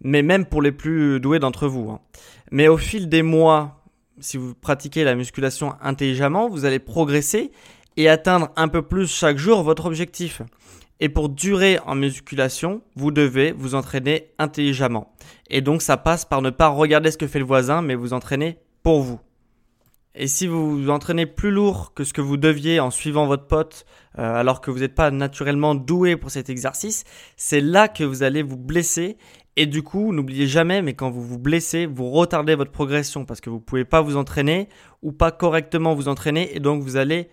mais 0.00 0.22
même 0.22 0.46
pour 0.46 0.62
les 0.62 0.72
plus 0.72 1.20
doués 1.20 1.38
d'entre 1.38 1.68
vous. 1.68 1.90
Hein. 1.90 2.00
Mais 2.50 2.68
au 2.68 2.76
fil 2.76 3.08
des 3.08 3.22
mois, 3.22 3.84
si 4.20 4.36
vous 4.36 4.54
pratiquez 4.54 5.04
la 5.04 5.14
musculation 5.14 5.74
intelligemment, 5.80 6.48
vous 6.48 6.64
allez 6.64 6.78
progresser 6.78 7.52
et 7.96 8.08
atteindre 8.08 8.50
un 8.56 8.68
peu 8.68 8.82
plus 8.82 9.10
chaque 9.10 9.38
jour 9.38 9.62
votre 9.62 9.86
objectif. 9.86 10.42
Et 11.00 11.08
pour 11.08 11.28
durer 11.28 11.78
en 11.84 11.94
musculation, 11.94 12.80
vous 12.94 13.10
devez 13.10 13.52
vous 13.52 13.74
entraîner 13.74 14.30
intelligemment. 14.38 15.14
Et 15.50 15.60
donc 15.60 15.82
ça 15.82 15.96
passe 15.96 16.24
par 16.24 16.40
ne 16.40 16.50
pas 16.50 16.68
regarder 16.68 17.10
ce 17.10 17.18
que 17.18 17.26
fait 17.26 17.38
le 17.38 17.44
voisin, 17.44 17.82
mais 17.82 17.94
vous 17.94 18.12
entraîner 18.12 18.58
pour 18.82 19.02
vous. 19.02 19.20
Et 20.18 20.28
si 20.28 20.46
vous 20.46 20.78
vous 20.78 20.88
entraînez 20.88 21.26
plus 21.26 21.50
lourd 21.50 21.92
que 21.92 22.02
ce 22.02 22.14
que 22.14 22.22
vous 22.22 22.38
deviez 22.38 22.80
en 22.80 22.90
suivant 22.90 23.26
votre 23.26 23.46
pote, 23.46 23.84
euh, 24.18 24.34
alors 24.34 24.62
que 24.62 24.70
vous 24.70 24.78
n'êtes 24.78 24.94
pas 24.94 25.10
naturellement 25.10 25.74
doué 25.74 26.16
pour 26.16 26.30
cet 26.30 26.48
exercice, 26.48 27.04
c'est 27.36 27.60
là 27.60 27.88
que 27.88 28.02
vous 28.02 28.22
allez 28.22 28.42
vous 28.42 28.56
blesser 28.56 29.18
et 29.56 29.66
du 29.66 29.82
coup, 29.82 30.12
n'oubliez 30.12 30.46
jamais, 30.46 30.82
mais 30.82 30.94
quand 30.94 31.10
vous 31.10 31.22
vous 31.22 31.38
blessez, 31.38 31.86
vous 31.86 32.10
retardez 32.10 32.54
votre 32.54 32.72
progression 32.72 33.24
parce 33.24 33.40
que 33.40 33.48
vous 33.48 33.56
ne 33.56 33.62
pouvez 33.62 33.86
pas 33.86 34.02
vous 34.02 34.16
entraîner 34.16 34.68
ou 35.02 35.12
pas 35.12 35.30
correctement 35.30 35.94
vous 35.94 36.08
entraîner 36.08 36.54
et 36.54 36.60
donc 36.60 36.82
vous 36.82 36.96
allez 36.96 37.30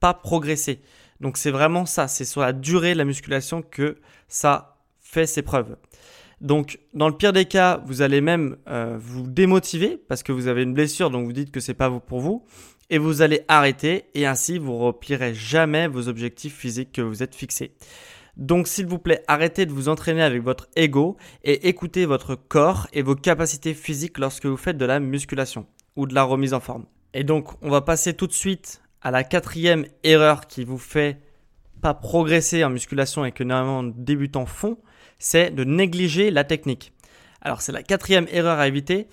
pas 0.00 0.14
progresser. 0.14 0.80
Donc 1.20 1.36
c'est 1.36 1.50
vraiment 1.50 1.84
ça, 1.84 2.08
c'est 2.08 2.24
sur 2.24 2.40
la 2.40 2.54
durée 2.54 2.94
de 2.94 2.98
la 2.98 3.04
musculation 3.04 3.62
que 3.62 3.98
ça 4.28 4.78
fait 4.98 5.26
ses 5.26 5.42
preuves. 5.42 5.76
Donc 6.40 6.78
dans 6.94 7.08
le 7.08 7.16
pire 7.16 7.32
des 7.34 7.44
cas, 7.44 7.82
vous 7.84 8.00
allez 8.00 8.22
même 8.22 8.56
euh, 8.68 8.96
vous 8.98 9.26
démotiver 9.26 9.96
parce 10.08 10.22
que 10.22 10.32
vous 10.32 10.46
avez 10.46 10.62
une 10.62 10.72
blessure, 10.72 11.10
donc 11.10 11.26
vous 11.26 11.32
dites 11.32 11.50
que 11.50 11.60
c'est 11.60 11.74
pas 11.74 11.90
pour 11.90 12.20
vous, 12.20 12.44
et 12.88 12.96
vous 12.96 13.20
allez 13.20 13.42
arrêter 13.48 14.04
et 14.14 14.24
ainsi 14.24 14.56
vous 14.58 14.78
replierez 14.78 15.34
jamais 15.34 15.88
vos 15.88 16.08
objectifs 16.08 16.56
physiques 16.56 16.92
que 16.92 17.02
vous 17.02 17.22
êtes 17.22 17.34
fixés. 17.34 17.74
Donc 18.38 18.68
s'il 18.68 18.86
vous 18.86 19.00
plaît, 19.00 19.24
arrêtez 19.26 19.66
de 19.66 19.72
vous 19.72 19.88
entraîner 19.88 20.22
avec 20.22 20.42
votre 20.42 20.68
ego 20.76 21.16
et 21.42 21.68
écoutez 21.68 22.06
votre 22.06 22.36
corps 22.36 22.86
et 22.92 23.02
vos 23.02 23.16
capacités 23.16 23.74
physiques 23.74 24.18
lorsque 24.18 24.46
vous 24.46 24.56
faites 24.56 24.78
de 24.78 24.84
la 24.84 25.00
musculation 25.00 25.66
ou 25.96 26.06
de 26.06 26.14
la 26.14 26.22
remise 26.22 26.54
en 26.54 26.60
forme. 26.60 26.86
Et 27.14 27.24
donc 27.24 27.60
on 27.62 27.68
va 27.68 27.80
passer 27.80 28.14
tout 28.14 28.28
de 28.28 28.32
suite 28.32 28.80
à 29.02 29.10
la 29.10 29.24
quatrième 29.24 29.86
erreur 30.04 30.46
qui 30.46 30.64
vous 30.64 30.78
fait 30.78 31.20
pas 31.82 31.94
progresser 31.94 32.62
en 32.62 32.70
musculation 32.70 33.24
et 33.24 33.32
que 33.32 33.42
normalement 33.42 33.82
débutants 33.82 34.46
font, 34.46 34.78
c'est 35.18 35.50
de 35.50 35.64
négliger 35.64 36.30
la 36.30 36.44
technique. 36.44 36.92
Alors 37.40 37.60
c'est 37.60 37.72
la 37.72 37.82
quatrième 37.82 38.26
erreur 38.30 38.60
à 38.60 38.68
éviter. 38.68 39.08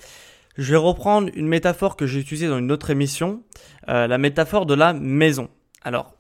Je 0.58 0.72
vais 0.72 0.77
reprendre 0.77 1.29
une 1.34 1.48
métaphore 1.48 1.96
que 1.96 2.05
j'ai 2.05 2.20
utilisée 2.20 2.48
dans 2.48 2.60
une 2.60 2.72
autre 2.72 2.91
émission, 2.91 3.44
euh, 3.89 4.05
la 4.05 4.20
métaphore 4.20 4.67
de 4.67 4.75
la 4.75 4.94
maison. 4.94 5.50
Alors 5.84 6.14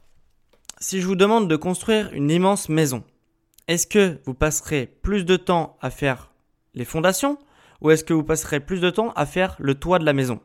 si 0.79 1.01
je 1.01 1.07
vous 1.07 1.15
demande 1.15 1.49
de 1.49 1.55
construire 1.55 2.11
une 2.13 2.29
immense 2.29 2.69
maison, 2.69 3.03
est-ce 3.67 3.87
que 3.87 4.19
vous 4.25 4.33
passerez 4.33 4.87
plus 5.01 5.25
de 5.25 5.37
temps 5.37 5.77
à 5.81 5.89
faire 5.89 6.31
les 6.73 6.85
fondations 6.85 7.37
ou 7.81 7.91
est-ce 7.91 8.03
que 8.03 8.13
vous 8.13 8.23
passerez 8.23 8.59
plus 8.59 8.81
de 8.81 8.89
temps 8.89 9.11
à 9.15 9.25
faire 9.25 9.55
le 9.59 9.75
toit 9.75 9.99
de 9.99 10.05
la 10.05 10.13
maison? 10.13 10.39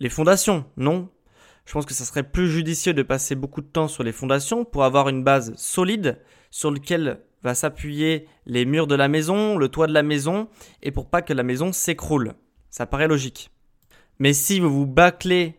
Les 0.00 0.08
fondations, 0.08 0.64
non. 0.76 1.08
Je 1.66 1.72
pense 1.72 1.86
que 1.86 1.94
ça 1.94 2.04
serait 2.04 2.22
plus 2.22 2.48
judicieux 2.48 2.94
de 2.94 3.02
passer 3.02 3.34
beaucoup 3.34 3.60
de 3.60 3.66
temps 3.66 3.88
sur 3.88 4.02
les 4.02 4.12
fondations 4.12 4.64
pour 4.64 4.84
avoir 4.84 5.08
une 5.08 5.24
base 5.24 5.54
solide 5.56 6.18
sur 6.50 6.70
laquelle 6.70 7.20
va 7.42 7.54
s'appuyer 7.54 8.26
les 8.46 8.64
murs 8.64 8.86
de 8.86 8.94
la 8.94 9.08
maison, 9.08 9.58
le 9.58 9.68
toit 9.68 9.86
de 9.86 9.92
la 9.92 10.02
maison 10.02 10.48
et 10.82 10.90
pour 10.90 11.10
pas 11.10 11.22
que 11.22 11.32
la 11.32 11.42
maison 11.42 11.72
s'écroule. 11.72 12.34
Ça 12.70 12.86
paraît 12.86 13.08
logique. 13.08 13.50
Mais 14.18 14.32
si 14.32 14.60
vous 14.60 14.70
vous 14.70 14.86
bâclez 14.86 15.57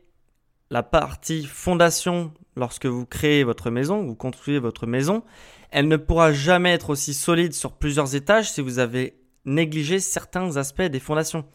la 0.70 0.84
partie 0.84 1.46
fondation 1.46 2.32
lorsque 2.56 2.86
vous 2.86 3.06
créez 3.06 3.44
votre 3.44 3.72
maison, 3.72 4.04
vous 4.04 4.16
construisez 4.16 4.60
votre 4.60 4.86
maison, 4.86 5.24
elle 5.72 5.88
ne 5.88 5.98
pourra 5.98 6.34
jamais 6.34 6.74
être 6.74 6.90
aussi 6.90 7.14
solide 7.14 7.54
sur 7.54 7.74
plusieurs 7.74 8.16
étages 8.16 8.52
si 8.52 8.62
vous 8.62 8.80
avez 8.80 9.16
négligé 9.46 10.00
certains 10.00 10.58
aspects 10.58 10.82
des 10.82 11.00
fondations. 11.00 11.46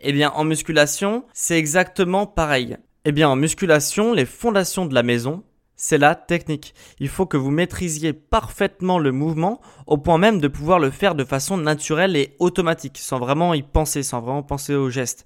Eh 0.00 0.12
bien, 0.12 0.30
en 0.30 0.44
musculation, 0.44 1.24
c'est 1.32 1.58
exactement 1.58 2.26
pareil. 2.26 2.76
Eh 3.04 3.12
bien, 3.12 3.28
en 3.28 3.36
musculation, 3.36 4.12
les 4.12 4.24
fondations 4.24 4.86
de 4.86 4.94
la 4.94 5.02
maison, 5.02 5.44
c'est 5.76 5.98
la 5.98 6.14
technique. 6.14 6.74
Il 7.00 7.08
faut 7.08 7.26
que 7.26 7.36
vous 7.36 7.50
maîtrisiez 7.50 8.12
parfaitement 8.12 8.98
le 8.98 9.12
mouvement 9.12 9.60
au 9.86 9.98
point 9.98 10.18
même 10.18 10.40
de 10.40 10.48
pouvoir 10.48 10.78
le 10.78 10.90
faire 10.90 11.14
de 11.14 11.24
façon 11.24 11.56
naturelle 11.56 12.16
et 12.16 12.36
automatique, 12.38 12.98
sans 12.98 13.18
vraiment 13.18 13.54
y 13.54 13.62
penser, 13.62 14.02
sans 14.02 14.20
vraiment 14.20 14.42
penser 14.42 14.74
au 14.74 14.90
geste. 14.90 15.24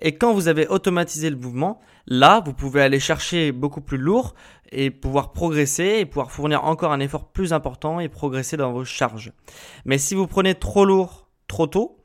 Et 0.00 0.16
quand 0.16 0.32
vous 0.32 0.48
avez 0.48 0.66
automatisé 0.68 1.30
le 1.30 1.36
mouvement, 1.36 1.80
là, 2.06 2.42
vous 2.44 2.54
pouvez 2.54 2.82
aller 2.82 3.00
chercher 3.00 3.52
beaucoup 3.52 3.80
plus 3.80 3.98
lourd 3.98 4.34
et 4.72 4.90
pouvoir 4.90 5.32
progresser 5.32 5.98
et 5.98 6.06
pouvoir 6.06 6.30
fournir 6.30 6.64
encore 6.64 6.92
un 6.92 7.00
effort 7.00 7.26
plus 7.26 7.52
important 7.52 8.00
et 8.00 8.08
progresser 8.08 8.56
dans 8.56 8.72
vos 8.72 8.84
charges. 8.84 9.32
Mais 9.84 9.98
si 9.98 10.14
vous 10.14 10.26
prenez 10.26 10.54
trop 10.54 10.84
lourd 10.84 11.28
trop 11.48 11.66
tôt, 11.66 11.98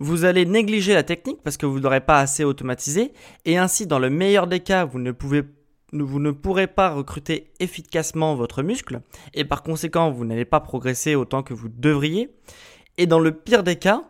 vous 0.00 0.24
allez 0.24 0.44
négliger 0.44 0.94
la 0.94 1.02
technique 1.02 1.42
parce 1.42 1.56
que 1.56 1.66
vous 1.66 1.80
n'aurez 1.80 2.00
pas 2.00 2.20
assez 2.20 2.44
automatisé 2.44 3.12
et 3.44 3.58
ainsi 3.58 3.86
dans 3.86 3.98
le 3.98 4.10
meilleur 4.10 4.46
des 4.46 4.60
cas 4.60 4.84
vous 4.84 4.98
ne 4.98 5.12
pouvez 5.12 5.42
vous 5.92 6.20
ne 6.20 6.30
pourrez 6.30 6.66
pas 6.66 6.90
recruter 6.90 7.52
efficacement 7.60 8.34
votre 8.34 8.62
muscle 8.62 9.00
et 9.34 9.44
par 9.44 9.62
conséquent 9.62 10.10
vous 10.10 10.24
n'allez 10.24 10.44
pas 10.44 10.60
progresser 10.60 11.14
autant 11.14 11.42
que 11.42 11.54
vous 11.54 11.68
devriez. 11.68 12.30
Et 12.96 13.06
dans 13.06 13.20
le 13.20 13.32
pire 13.32 13.62
des 13.62 13.76
cas, 13.76 14.04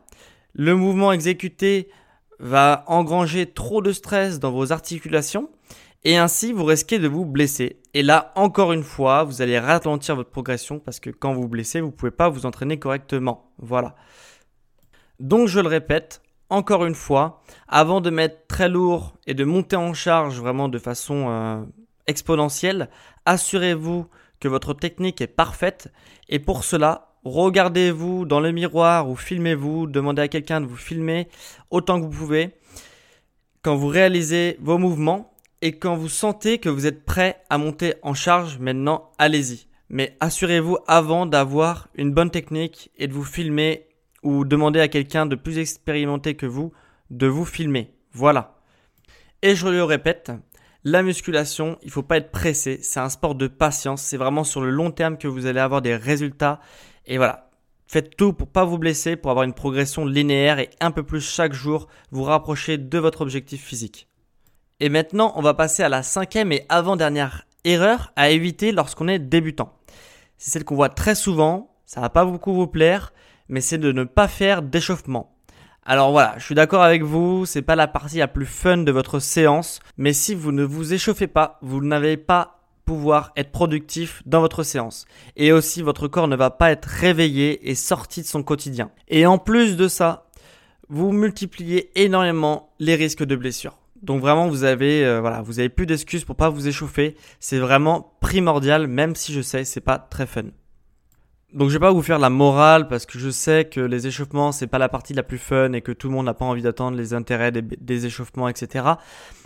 le 0.54 0.74
mouvement 0.74 1.12
exécuté 1.12 1.88
va 2.40 2.84
engranger 2.86 3.46
trop 3.46 3.82
de 3.82 3.92
stress 3.92 4.38
dans 4.38 4.50
vos 4.50 4.72
articulations 4.72 5.50
et 6.04 6.16
ainsi 6.16 6.52
vous 6.52 6.64
risquez 6.64 6.98
de 6.98 7.08
vous 7.08 7.24
blesser. 7.24 7.80
Et 7.94 8.02
là, 8.02 8.32
encore 8.36 8.72
une 8.72 8.82
fois, 8.82 9.24
vous 9.24 9.42
allez 9.42 9.58
ralentir 9.58 10.16
votre 10.16 10.30
progression 10.30 10.78
parce 10.78 11.00
que 11.00 11.10
quand 11.10 11.32
vous 11.32 11.48
blessez, 11.48 11.80
vous 11.80 11.88
ne 11.88 11.92
pouvez 11.92 12.10
pas 12.10 12.28
vous 12.28 12.46
entraîner 12.46 12.78
correctement. 12.78 13.52
Voilà. 13.58 13.94
Donc 15.20 15.48
je 15.48 15.60
le 15.60 15.68
répète, 15.68 16.22
encore 16.50 16.86
une 16.86 16.94
fois, 16.94 17.42
avant 17.68 18.00
de 18.00 18.10
mettre 18.10 18.46
très 18.46 18.68
lourd 18.68 19.14
et 19.26 19.34
de 19.34 19.44
monter 19.44 19.76
en 19.76 19.94
charge 19.94 20.40
vraiment 20.40 20.68
de 20.68 20.78
façon 20.78 21.26
euh, 21.28 21.62
exponentielle, 22.06 22.88
assurez-vous 23.26 24.06
que 24.40 24.48
votre 24.48 24.74
technique 24.74 25.20
est 25.20 25.26
parfaite. 25.26 25.92
Et 26.28 26.38
pour 26.38 26.64
cela, 26.64 27.12
regardez-vous 27.24 28.24
dans 28.24 28.40
le 28.40 28.52
miroir 28.52 29.08
ou 29.08 29.16
filmez-vous, 29.16 29.86
demandez 29.86 30.22
à 30.22 30.28
quelqu'un 30.28 30.60
de 30.60 30.66
vous 30.66 30.76
filmer 30.76 31.28
autant 31.70 32.00
que 32.00 32.06
vous 32.06 32.18
pouvez 32.18 32.54
quand 33.62 33.76
vous 33.76 33.88
réalisez 33.88 34.56
vos 34.60 34.78
mouvements 34.78 35.34
et 35.60 35.72
quand 35.72 35.96
vous 35.96 36.08
sentez 36.08 36.58
que 36.58 36.68
vous 36.68 36.86
êtes 36.86 37.04
prêt 37.04 37.42
à 37.50 37.58
monter 37.58 37.94
en 38.02 38.14
charge, 38.14 38.58
maintenant 38.58 39.10
allez-y. 39.18 39.66
Mais 39.90 40.16
assurez-vous 40.20 40.78
avant 40.86 41.26
d'avoir 41.26 41.88
une 41.94 42.12
bonne 42.12 42.30
technique 42.30 42.90
et 42.96 43.08
de 43.08 43.12
vous 43.12 43.24
filmer 43.24 43.87
ou 44.22 44.44
demandez 44.44 44.80
à 44.80 44.88
quelqu'un 44.88 45.26
de 45.26 45.36
plus 45.36 45.58
expérimenté 45.58 46.34
que 46.34 46.46
vous 46.46 46.72
de 47.10 47.26
vous 47.26 47.44
filmer. 47.44 47.94
Voilà. 48.12 48.58
Et 49.42 49.54
je 49.54 49.68
le 49.68 49.84
répète, 49.84 50.32
la 50.84 51.02
musculation, 51.02 51.78
il 51.82 51.86
ne 51.86 51.92
faut 51.92 52.02
pas 52.02 52.16
être 52.18 52.30
pressé, 52.30 52.78
c'est 52.82 53.00
un 53.00 53.08
sport 53.08 53.34
de 53.34 53.46
patience, 53.46 54.02
c'est 54.02 54.16
vraiment 54.16 54.44
sur 54.44 54.60
le 54.60 54.70
long 54.70 54.90
terme 54.90 55.18
que 55.18 55.28
vous 55.28 55.46
allez 55.46 55.60
avoir 55.60 55.82
des 55.82 55.96
résultats. 55.96 56.60
Et 57.06 57.16
voilà, 57.16 57.50
faites 57.86 58.16
tout 58.16 58.32
pour 58.32 58.48
pas 58.48 58.64
vous 58.64 58.78
blesser, 58.78 59.16
pour 59.16 59.30
avoir 59.30 59.44
une 59.44 59.54
progression 59.54 60.04
linéaire 60.04 60.58
et 60.58 60.70
un 60.80 60.90
peu 60.90 61.02
plus 61.02 61.20
chaque 61.20 61.52
jour, 61.52 61.88
vous 62.10 62.24
rapprocher 62.24 62.78
de 62.78 62.98
votre 62.98 63.20
objectif 63.20 63.64
physique. 63.64 64.08
Et 64.80 64.88
maintenant, 64.88 65.32
on 65.36 65.42
va 65.42 65.54
passer 65.54 65.82
à 65.82 65.88
la 65.88 66.02
cinquième 66.02 66.52
et 66.52 66.64
avant-dernière 66.68 67.46
erreur 67.64 68.12
à 68.16 68.30
éviter 68.30 68.72
lorsqu'on 68.72 69.08
est 69.08 69.18
débutant. 69.18 69.74
C'est 70.36 70.50
celle 70.50 70.64
qu'on 70.64 70.76
voit 70.76 70.88
très 70.88 71.16
souvent, 71.16 71.76
ça 71.84 72.00
va 72.00 72.10
pas 72.10 72.24
beaucoup 72.24 72.54
vous 72.54 72.68
plaire, 72.68 73.12
mais 73.48 73.60
c'est 73.60 73.78
de 73.78 73.92
ne 73.92 74.04
pas 74.04 74.28
faire 74.28 74.62
d'échauffement. 74.62 75.34
Alors 75.84 76.10
voilà, 76.10 76.34
je 76.36 76.44
suis 76.44 76.54
d'accord 76.54 76.82
avec 76.82 77.02
vous, 77.02 77.46
c'est 77.46 77.62
pas 77.62 77.76
la 77.76 77.88
partie 77.88 78.18
la 78.18 78.28
plus 78.28 78.46
fun 78.46 78.78
de 78.78 78.92
votre 78.92 79.20
séance, 79.20 79.80
mais 79.96 80.12
si 80.12 80.34
vous 80.34 80.52
ne 80.52 80.62
vous 80.62 80.92
échauffez 80.92 81.26
pas, 81.26 81.58
vous 81.62 81.80
n'avez 81.82 82.18
pas 82.18 82.58
pouvoir 82.84 83.32
être 83.36 83.52
productif 83.52 84.22
dans 84.26 84.40
votre 84.40 84.62
séance. 84.62 85.06
Et 85.36 85.52
aussi, 85.52 85.82
votre 85.82 86.08
corps 86.08 86.28
ne 86.28 86.36
va 86.36 86.50
pas 86.50 86.70
être 86.70 86.86
réveillé 86.86 87.70
et 87.70 87.74
sorti 87.74 88.22
de 88.22 88.26
son 88.26 88.42
quotidien. 88.42 88.90
Et 89.08 89.26
en 89.26 89.38
plus 89.38 89.76
de 89.76 89.88
ça, 89.88 90.26
vous 90.88 91.12
multipliez 91.12 91.90
énormément 91.94 92.70
les 92.78 92.94
risques 92.94 93.24
de 93.24 93.36
blessure. 93.36 93.78
Donc 94.02 94.20
vraiment, 94.20 94.48
vous 94.48 94.64
avez, 94.64 95.04
euh, 95.04 95.20
voilà, 95.20 95.42
vous 95.42 95.58
avez 95.58 95.68
plus 95.68 95.86
d'excuses 95.86 96.24
pour 96.24 96.36
pas 96.36 96.48
vous 96.48 96.68
échauffer. 96.68 97.16
C'est 97.40 97.58
vraiment 97.58 98.14
primordial, 98.20 98.86
même 98.86 99.14
si 99.14 99.32
je 99.32 99.40
sais, 99.40 99.64
c'est 99.64 99.80
pas 99.80 99.98
très 99.98 100.26
fun. 100.26 100.44
Donc 101.54 101.70
je 101.70 101.74
vais 101.74 101.80
pas 101.80 101.92
vous 101.92 102.02
faire 102.02 102.18
la 102.18 102.28
morale 102.28 102.88
parce 102.88 103.06
que 103.06 103.18
je 103.18 103.30
sais 103.30 103.64
que 103.64 103.80
les 103.80 104.06
échauffements 104.06 104.52
c'est 104.52 104.66
pas 104.66 104.76
la 104.76 104.90
partie 104.90 105.14
la 105.14 105.22
plus 105.22 105.38
fun 105.38 105.72
et 105.72 105.80
que 105.80 105.92
tout 105.92 106.08
le 106.08 106.14
monde 106.14 106.26
n'a 106.26 106.34
pas 106.34 106.44
envie 106.44 106.60
d'attendre 106.60 106.96
les 106.96 107.14
intérêts 107.14 107.50
des, 107.50 107.62
des, 107.62 108.04
échauffements 108.04 108.48
etc. 108.48 108.84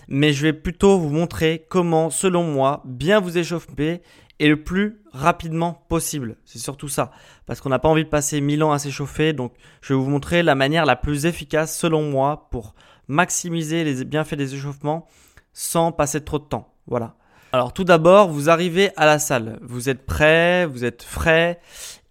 Mais 0.09 0.33
je 0.33 0.43
vais 0.43 0.53
plutôt 0.53 0.99
vous 0.99 1.11
montrer 1.11 1.65
comment 1.69 2.11
selon 2.11 2.43
moi 2.43 2.83
bien 2.85 3.21
vous 3.21 3.39
échauffer 3.39 4.03
et 4.41 4.49
le 4.49 4.65
plus 4.65 5.01
rapidement 5.13 5.85
possible. 5.89 6.39
C'est 6.45 6.59
surtout 6.59 6.89
ça 6.89 7.13
parce 7.47 7.61
qu'on 7.61 7.69
n'a 7.69 7.79
pas 7.79 7.89
envie 7.89 8.05
de 8.05 8.09
passer 8.09 8.41
mille 8.41 8.65
ans 8.65 8.73
à 8.73 8.81
s'échauffer 8.81 9.33
donc 9.33 9.53
je 9.81 9.95
vais 9.95 10.01
vous 10.01 10.11
montrer 10.11 10.43
la 10.43 10.57
manière 10.57 10.87
la 10.87 10.97
plus 10.97 11.25
efficace 11.25 11.79
selon 11.79 12.03
moi 12.03 12.49
pour 12.51 12.75
maximiser 13.07 13.85
les 13.85 14.05
bienfaits 14.05 14.35
des 14.35 14.57
échauffements 14.57 15.07
sans 15.53 15.93
passer 15.93 16.21
trop 16.21 16.41
de 16.41 16.47
temps. 16.47 16.75
Voilà. 16.89 17.15
Alors 17.55 17.75
tout 17.75 17.85
d'abord, 17.85 18.31
vous 18.31 18.49
arrivez 18.49 18.93
à 18.97 19.05
la 19.05 19.19
salle, 19.19 19.59
vous 19.61 19.91
êtes 19.91 20.07
prêt, 20.07 20.65
vous 20.65 20.87
êtes 20.87 21.03
frais 21.03 21.61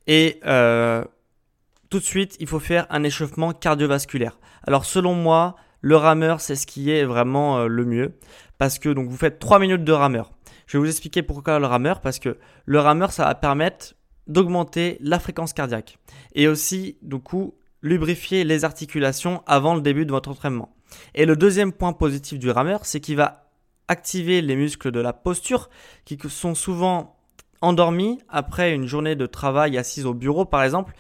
et 0.05 0.39
euh, 0.45 1.03
tout 1.89 1.97
de 1.97 2.03
suite, 2.03 2.37
il 2.39 2.45
faut 2.45 2.59
faire 2.59 2.85
un 2.91 3.03
échauffement 3.03 3.51
cardiovasculaire. 3.51 4.37
Alors 4.67 4.85
selon 4.85 5.15
moi, 5.15 5.55
le 5.81 5.95
rameur, 5.95 6.41
c'est 6.41 6.55
ce 6.55 6.67
qui 6.67 6.91
est 6.91 7.05
vraiment 7.05 7.57
euh, 7.57 7.67
le 7.67 7.85
mieux 7.85 8.13
parce 8.59 8.77
que 8.77 8.89
donc 8.89 9.09
vous 9.09 9.17
faites 9.17 9.39
3 9.39 9.57
minutes 9.57 9.83
de 9.83 9.91
rameur. 9.91 10.31
Je 10.67 10.77
vais 10.77 10.83
vous 10.83 10.89
expliquer 10.89 11.23
pourquoi 11.23 11.57
le 11.57 11.65
rameur 11.65 12.01
parce 12.01 12.19
que 12.19 12.37
le 12.65 12.79
rameur 12.79 13.11
ça 13.11 13.25
va 13.25 13.33
permettre 13.33 13.95
d'augmenter 14.27 14.99
la 15.01 15.19
fréquence 15.19 15.53
cardiaque 15.53 15.97
et 16.35 16.47
aussi 16.47 16.99
du 17.01 17.17
coup 17.17 17.55
lubrifier 17.81 18.43
les 18.43 18.63
articulations 18.63 19.41
avant 19.47 19.73
le 19.73 19.81
début 19.81 20.05
de 20.05 20.11
votre 20.11 20.29
entraînement. 20.29 20.75
Et 21.15 21.25
le 21.25 21.35
deuxième 21.35 21.73
point 21.73 21.93
positif 21.93 22.37
du 22.37 22.51
rameur, 22.51 22.85
c'est 22.85 22.99
qu'il 22.99 23.15
va 23.15 23.50
activer 23.87 24.41
les 24.41 24.55
muscles 24.55 24.91
de 24.91 24.99
la 24.99 25.13
posture 25.13 25.69
qui 26.05 26.17
sont 26.29 26.55
souvent 26.55 27.17
endormis 27.61 28.19
après 28.27 28.73
une 28.73 28.87
journée 28.87 29.15
de 29.15 29.25
travail 29.25 29.77
assise 29.77 30.05
au 30.05 30.13
bureau 30.13 30.45
par 30.45 30.63
exemple. 30.63 30.93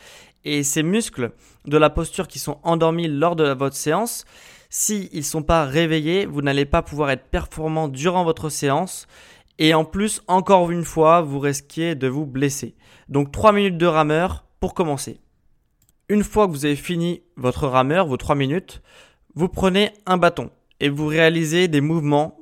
Et 0.43 0.63
ces 0.63 0.83
muscles 0.83 1.31
de 1.65 1.77
la 1.77 1.89
posture 1.89 2.27
qui 2.27 2.39
sont 2.39 2.59
endormis 2.63 3.07
lors 3.07 3.35
de 3.35 3.51
votre 3.53 3.75
séance, 3.75 4.25
s'ils 4.69 5.09
ne 5.13 5.21
sont 5.21 5.43
pas 5.43 5.65
réveillés, 5.65 6.25
vous 6.25 6.41
n'allez 6.41 6.65
pas 6.65 6.81
pouvoir 6.81 7.11
être 7.11 7.27
performant 7.27 7.87
durant 7.87 8.23
votre 8.23 8.49
séance. 8.49 9.07
Et 9.59 9.73
en 9.73 9.85
plus, 9.85 10.21
encore 10.27 10.71
une 10.71 10.85
fois, 10.85 11.21
vous 11.21 11.39
risquez 11.39 11.93
de 11.93 12.07
vous 12.07 12.25
blesser. 12.25 12.75
Donc 13.09 13.31
3 13.31 13.51
minutes 13.51 13.77
de 13.77 13.85
rameur 13.85 14.45
pour 14.59 14.73
commencer. 14.73 15.19
Une 16.09 16.23
fois 16.23 16.47
que 16.47 16.51
vous 16.51 16.65
avez 16.65 16.75
fini 16.75 17.21
votre 17.37 17.67
rameur, 17.67 18.07
vos 18.07 18.17
3 18.17 18.35
minutes, 18.35 18.81
vous 19.35 19.47
prenez 19.47 19.93
un 20.05 20.17
bâton 20.17 20.49
et 20.79 20.89
vous 20.89 21.05
réalisez 21.05 21.67
des 21.67 21.81
mouvements 21.81 22.40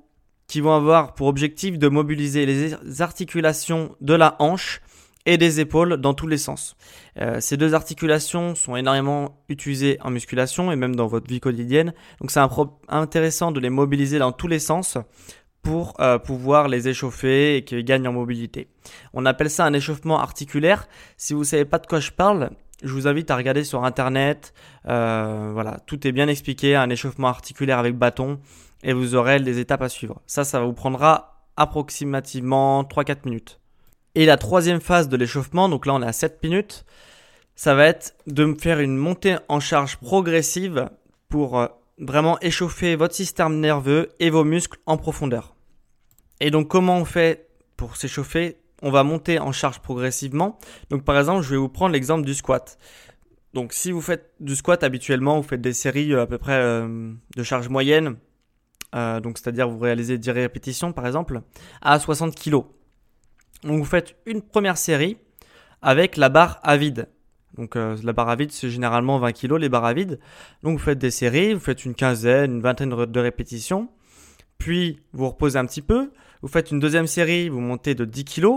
qui 0.49 0.59
vont 0.59 0.73
avoir 0.73 1.13
pour 1.13 1.27
objectif 1.27 1.77
de 1.77 1.87
mobiliser 1.87 2.45
les 2.45 3.01
articulations 3.01 3.95
de 4.01 4.15
la 4.15 4.35
hanche 4.39 4.81
et 5.25 5.37
des 5.37 5.59
épaules 5.59 5.97
dans 5.97 6.15
tous 6.15 6.25
les 6.25 6.39
sens. 6.39 6.75
Euh, 7.21 7.39
ces 7.39 7.55
deux 7.55 7.75
articulations 7.75 8.55
sont 8.55 8.75
énormément 8.75 9.43
utilisées 9.47 9.99
en 10.01 10.09
musculation 10.09 10.71
et 10.71 10.75
même 10.75 10.95
dans 10.95 11.05
votre 11.05 11.27
vie 11.27 11.39
quotidienne. 11.39 11.93
Donc 12.19 12.31
c'est 12.31 12.41
intéressant 12.87 13.51
de 13.51 13.59
les 13.59 13.69
mobiliser 13.69 14.17
dans 14.17 14.31
tous 14.31 14.47
les 14.47 14.59
sens 14.59 14.97
pour 15.61 15.93
euh, 15.99 16.17
pouvoir 16.17 16.67
les 16.67 16.87
échauffer 16.87 17.57
et 17.57 17.63
qu'ils 17.63 17.83
gagnent 17.83 18.07
en 18.07 18.13
mobilité. 18.13 18.69
On 19.13 19.27
appelle 19.27 19.51
ça 19.51 19.65
un 19.65 19.73
échauffement 19.73 20.19
articulaire. 20.19 20.87
Si 21.17 21.33
vous 21.33 21.41
ne 21.41 21.45
savez 21.45 21.65
pas 21.65 21.77
de 21.77 21.85
quoi 21.85 21.99
je 21.99 22.09
parle, 22.09 22.49
je 22.81 22.91
vous 22.91 23.07
invite 23.07 23.29
à 23.29 23.35
regarder 23.35 23.63
sur 23.63 23.83
internet. 23.83 24.53
Euh, 24.87 25.51
voilà, 25.53 25.79
tout 25.85 26.07
est 26.07 26.11
bien 26.11 26.27
expliqué. 26.27 26.75
Un 26.75 26.89
échauffement 26.89 27.27
articulaire 27.27 27.77
avec 27.77 27.95
bâton 27.95 28.39
et 28.83 28.93
vous 28.93 29.15
aurez 29.15 29.39
les 29.39 29.59
étapes 29.59 29.81
à 29.81 29.89
suivre. 29.89 30.21
Ça, 30.25 30.43
ça 30.43 30.62
vous 30.62 30.74
prendra 30.74 31.45
approximativement 31.57 32.83
3-4 32.83 33.17
minutes. 33.25 33.59
Et 34.15 34.25
la 34.25 34.38
troisième 34.38 34.81
phase 34.81 35.09
de 35.09 35.17
l'échauffement, 35.17 35.69
donc 35.69 35.86
là 35.86 35.93
on 35.93 36.01
est 36.01 36.07
à 36.07 36.13
7 36.13 36.41
minutes, 36.43 36.86
ça 37.55 37.75
va 37.75 37.86
être 37.86 38.15
de 38.25 38.55
faire 38.59 38.79
une 38.79 38.95
montée 38.95 39.38
en 39.50 39.59
charge 39.59 39.98
progressive 39.98 40.89
pour 41.27 41.59
euh, 41.59 41.67
vraiment 42.00 42.39
échauffer 42.39 42.95
votre 42.95 43.13
système 43.13 43.59
nerveux 43.59 44.09
et 44.19 44.29
vos 44.29 44.43
muscles 44.43 44.79
en 44.86 44.98
profondeur. 44.98 45.55
Et 46.39 46.51
donc 46.51 46.69
comment 46.69 46.98
on 46.98 47.05
fait 47.05 47.50
pour 47.75 47.98
s'échauffer? 47.98 48.57
On 48.81 48.91
va 48.91 49.03
monter 49.03 49.39
en 49.39 49.51
charge 49.51 49.79
progressivement. 49.79 50.57
Donc 50.89 51.03
par 51.03 51.19
exemple, 51.19 51.43
je 51.43 51.50
vais 51.50 51.57
vous 51.57 51.69
prendre 51.69 51.91
l'exemple 51.91 52.25
du 52.25 52.33
squat. 52.33 52.77
Donc 53.53 53.74
si 53.74 53.91
vous 53.91 54.01
faites 54.01 54.31
du 54.39 54.55
squat 54.55 54.83
habituellement, 54.83 55.36
vous 55.36 55.48
faites 55.48 55.62
des 55.62 55.74
séries 55.74 56.13
euh, 56.13 56.21
à 56.21 56.27
peu 56.27 56.38
près 56.38 56.53
euh, 56.57 57.12
de 57.36 57.43
charge 57.43 57.67
moyenne, 57.67 58.15
euh, 58.96 59.19
donc 59.19 59.38
c'est-à-dire 59.38 59.69
vous 59.69 59.79
réalisez 59.79 60.17
10 60.17 60.31
répétitions 60.31 60.93
par 60.93 61.05
exemple, 61.05 61.41
à 61.81 62.00
60 62.00 62.36
kg. 62.36 62.63
Donc 63.63 63.79
vous 63.79 63.86
faites 63.86 64.15
une 64.25 64.41
première 64.41 64.77
série 64.77 65.17
avec 65.81 66.17
la 66.17 66.29
barre 66.29 66.60
à 66.63 66.77
vide. 66.77 67.08
Donc 67.58 67.75
euh, 67.75 67.98
la 68.03 68.13
barre 68.13 68.29
à 68.29 68.36
vide 68.36 68.51
c'est 68.51 68.69
généralement 68.69 69.19
20 69.19 69.31
kg 69.34 69.55
les 69.58 69.69
barres 69.69 69.86
à 69.86 69.93
vide. 69.93 70.19
Donc 70.63 70.77
vous 70.77 70.84
faites 70.84 71.00
des 71.00 71.12
séries, 71.12 71.53
vous 71.53 71.60
faites 71.60 71.86
une 71.86 71.96
quinzaine, 71.96 72.55
une 72.55 72.62
vingtaine 72.62 72.89
de 72.89 73.19
répétitions. 73.19 73.89
puis 74.58 75.00
vous 75.13 75.27
reposez 75.29 75.58
un 75.58 75.65
petit 75.65 75.81
peu, 75.81 76.12
vous 76.41 76.48
faites 76.48 76.72
une 76.72 76.79
deuxième 76.79 77.08
série, 77.08 77.50
vous 77.50 77.60
montez 77.60 77.96
de 77.96 78.05
10 78.05 78.25
kg, 78.25 78.48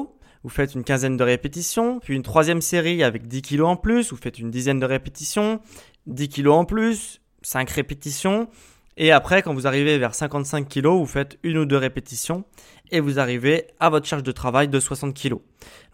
vous 0.45 0.51
faites 0.51 0.75
une 0.75 0.85
quinzaine 0.85 1.17
de 1.17 1.25
répétitions, 1.25 2.01
puis 2.01 2.15
une 2.15 2.23
troisième 2.23 2.61
série 2.61 3.03
avec 3.03 3.29
10 3.29 3.43
kg 3.43 3.63
en 3.63 3.77
plus, 3.77 4.11
vous 4.11 4.17
faites 4.17 4.39
une 4.39 4.51
dizaine 4.51 4.81
de 4.81 4.87
répétitions, 4.87 5.61
10 6.07 6.29
kg 6.29 6.49
en 6.49 6.65
plus, 6.65 7.21
5 7.43 7.69
répétitions, 7.71 8.49
et 8.97 9.13
après, 9.13 9.43
quand 9.43 9.55
vous 9.55 9.67
arrivez 9.67 9.99
vers 9.99 10.15
55 10.15 10.69
kg, 10.69 10.87
vous 10.87 11.07
faites 11.07 11.39
une 11.43 11.59
ou 11.59 11.65
deux 11.65 11.77
répétitions 11.77 12.45
et 12.91 13.01
vous 13.01 13.19
arrivez 13.19 13.69
à 13.81 13.89
votre 13.89 14.07
charge 14.07 14.23
de 14.23 14.33
travail 14.33 14.69
de 14.69 14.79
60 14.79 15.15
kg. 15.15 15.37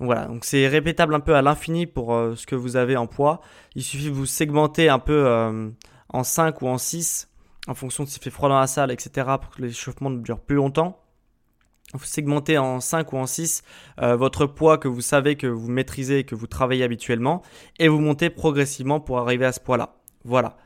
Voilà, 0.00 0.26
donc 0.26 0.44
c'est 0.44 0.66
répétable 0.66 1.14
un 1.14 1.20
peu 1.20 1.34
à 1.36 1.42
l'infini 1.42 1.86
pour 1.86 2.14
euh, 2.14 2.34
ce 2.34 2.46
que 2.46 2.56
vous 2.56 2.76
avez 2.76 2.96
en 2.96 3.06
poids. 3.06 3.40
Il 3.76 3.84
suffit 3.84 4.06
de 4.06 4.14
vous 4.14 4.26
segmenter 4.26 4.88
un 4.88 4.98
peu 4.98 5.26
euh, 5.26 5.70
en 6.08 6.24
5 6.24 6.60
ou 6.62 6.68
en 6.68 6.78
6 6.78 7.28
en 7.68 7.74
fonction 7.74 8.04
de 8.04 8.08
s'il 8.08 8.22
fait 8.22 8.30
froid 8.30 8.48
dans 8.48 8.58
la 8.58 8.66
salle, 8.66 8.90
etc. 8.90 9.28
pour 9.40 9.50
que 9.50 9.62
l'échauffement 9.62 10.10
ne 10.10 10.20
dure 10.20 10.40
plus 10.40 10.56
longtemps. 10.56 11.00
Vous 11.94 12.04
segmentez 12.04 12.58
en 12.58 12.80
5 12.80 13.12
ou 13.12 13.18
en 13.18 13.26
6 13.26 13.62
euh, 14.00 14.16
votre 14.16 14.46
poids 14.46 14.78
que 14.78 14.88
vous 14.88 15.00
savez 15.00 15.36
que 15.36 15.46
vous 15.46 15.68
maîtrisez 15.68 16.20
et 16.20 16.24
que 16.24 16.34
vous 16.34 16.46
travaillez 16.46 16.84
habituellement 16.84 17.42
et 17.78 17.88
vous 17.88 18.00
montez 18.00 18.30
progressivement 18.30 19.00
pour 19.00 19.18
arriver 19.18 19.46
à 19.46 19.52
ce 19.52 19.60
poids-là. 19.60 19.94
Voilà. 20.24 20.56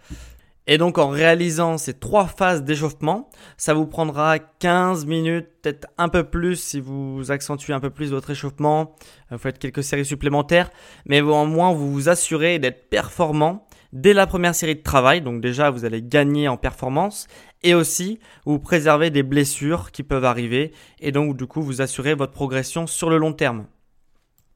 Et 0.69 0.79
donc 0.79 0.99
en 0.99 1.09
réalisant 1.09 1.77
ces 1.77 1.95
trois 1.95 2.27
phases 2.27 2.63
d'échauffement, 2.63 3.29
ça 3.57 3.75
vous 3.75 3.87
prendra 3.87 4.39
15 4.39 5.07
minutes, 5.07 5.49
peut-être 5.61 5.89
un 5.99 6.09
peu 6.09 6.23
plus 6.23 6.57
si 6.57 6.81
vous 6.81 7.33
accentuez 7.33 7.73
un 7.73 7.81
peu 7.81 7.91
plus 7.91 8.11
votre 8.13 8.31
échauffement, 8.31 8.95
vous 9.31 9.39
faites 9.39 9.59
quelques 9.59 9.83
séries 9.83 10.05
supplémentaires, 10.05 10.71
mais 11.05 11.21
au 11.21 11.47
moins 11.47 11.73
vous 11.73 11.93
vous 11.93 12.09
assurez 12.09 12.61
d'être 12.61 12.89
performant 12.91 13.67
dès 13.93 14.13
la 14.13 14.27
première 14.27 14.55
série 14.55 14.77
de 14.77 14.83
travail, 14.83 15.21
donc 15.21 15.41
déjà 15.41 15.71
vous 15.71 15.85
allez 15.85 16.01
gagner 16.01 16.47
en 16.47 16.57
performance, 16.57 17.27
et 17.65 17.75
aussi 17.75 18.21
vous 18.47 18.61
préservez 18.61 19.11
des 19.11 19.25
blessures 19.25 19.91
qui 19.91 20.05
peuvent 20.05 20.25
arriver, 20.25 20.73
et 21.01 21.11
donc 21.11 21.37
du 21.37 21.47
coup 21.47 21.61
vous 21.61 21.83
assurez 21.83 22.15
votre 22.15 22.33
progression 22.33 22.87
sur 22.87 23.11
le 23.11 23.19
long 23.19 23.33
terme. 23.33 23.67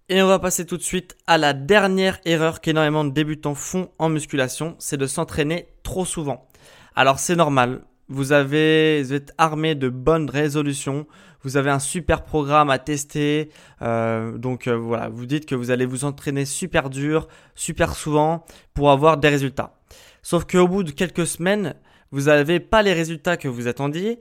Et 0.09 0.23
on 0.23 0.29
va 0.29 0.39
passer 0.39 0.65
tout 0.65 0.77
de 0.77 0.85
suite 0.85 1.17
à 1.27 1.37
la 1.37 1.53
dernière 1.53 2.21
erreur 2.25 2.61
qu'énormément 2.61 3.05
de 3.05 3.11
débutants 3.11 3.57
font 3.57 3.91
en 3.99 4.09
musculation, 4.09 4.77
c'est 4.79 4.97
de 4.97 5.07
s'entraîner 5.09 5.67
trop 5.83 6.05
souvent. 6.05 6.47
Alors 6.95 7.19
c'est 7.19 7.35
normal, 7.35 7.83
vous, 8.07 8.31
avez, 8.31 9.03
vous 9.03 9.15
êtes 9.15 9.33
armé 9.37 9.75
de 9.75 9.89
bonnes 9.89 10.31
résolutions, 10.31 11.09
vous 11.43 11.57
avez 11.57 11.73
un 11.73 11.81
super 11.81 12.23
programme 12.23 12.71
à 12.71 12.79
tester, 12.79 13.51
euh, 13.83 14.39
donc 14.39 14.69
euh, 14.69 14.77
voilà, 14.77 15.09
vous 15.09 15.27
dites 15.27 15.45
que 15.45 15.57
vous 15.57 15.73
allez 15.73 15.87
vous 15.87 16.05
entraîner 16.05 16.45
super 16.45 16.89
dur, 16.89 17.27
super 17.57 17.97
souvent 17.97 18.45
pour 18.75 18.93
avoir 18.93 19.17
des 19.17 19.29
résultats. 19.29 19.75
Sauf 20.23 20.45
qu'au 20.45 20.69
bout 20.69 20.85
de 20.85 20.93
quelques 20.93 21.27
semaines, 21.27 21.75
vous 22.13 22.23
n'avez 22.23 22.61
pas 22.61 22.83
les 22.83 22.93
résultats 22.93 23.37
que 23.37 23.49
vous 23.49 23.67
attendiez 23.67 24.21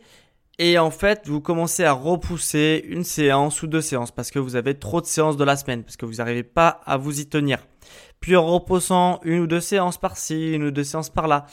et 0.57 0.77
en 0.77 0.91
fait, 0.91 1.27
vous 1.27 1.41
commencez 1.41 1.83
à 1.83 1.91
repousser 1.91 2.83
une 2.88 3.03
séance 3.03 3.62
ou 3.62 3.67
deux 3.67 3.81
séances 3.81 4.12
parce 4.12 4.31
que 4.31 4.39
vous 4.39 4.55
avez 4.55 4.75
trop 4.75 5.01
de 5.01 5.05
séances 5.05 5.38
de 5.38 5.43
la 5.43 5.57
semaine, 5.57 5.83
parce 5.83 5.97
que 5.97 6.05
vous 6.05 6.15
n'arrivez 6.15 6.43
pas 6.43 6.81
à 6.85 6.97
vous 6.97 7.19
y 7.19 7.27
tenir. 7.27 7.59
Puis 8.21 8.35
en 8.35 8.45
repoussant 8.45 9.19
une 9.24 9.39
ou 9.39 9.47
deux 9.47 9.59
séances 9.59 9.97
par-ci, 9.97 10.53
une 10.53 10.63
ou 10.63 10.71
deux 10.71 10.83
séances 10.83 11.09
par-là, 11.09 11.45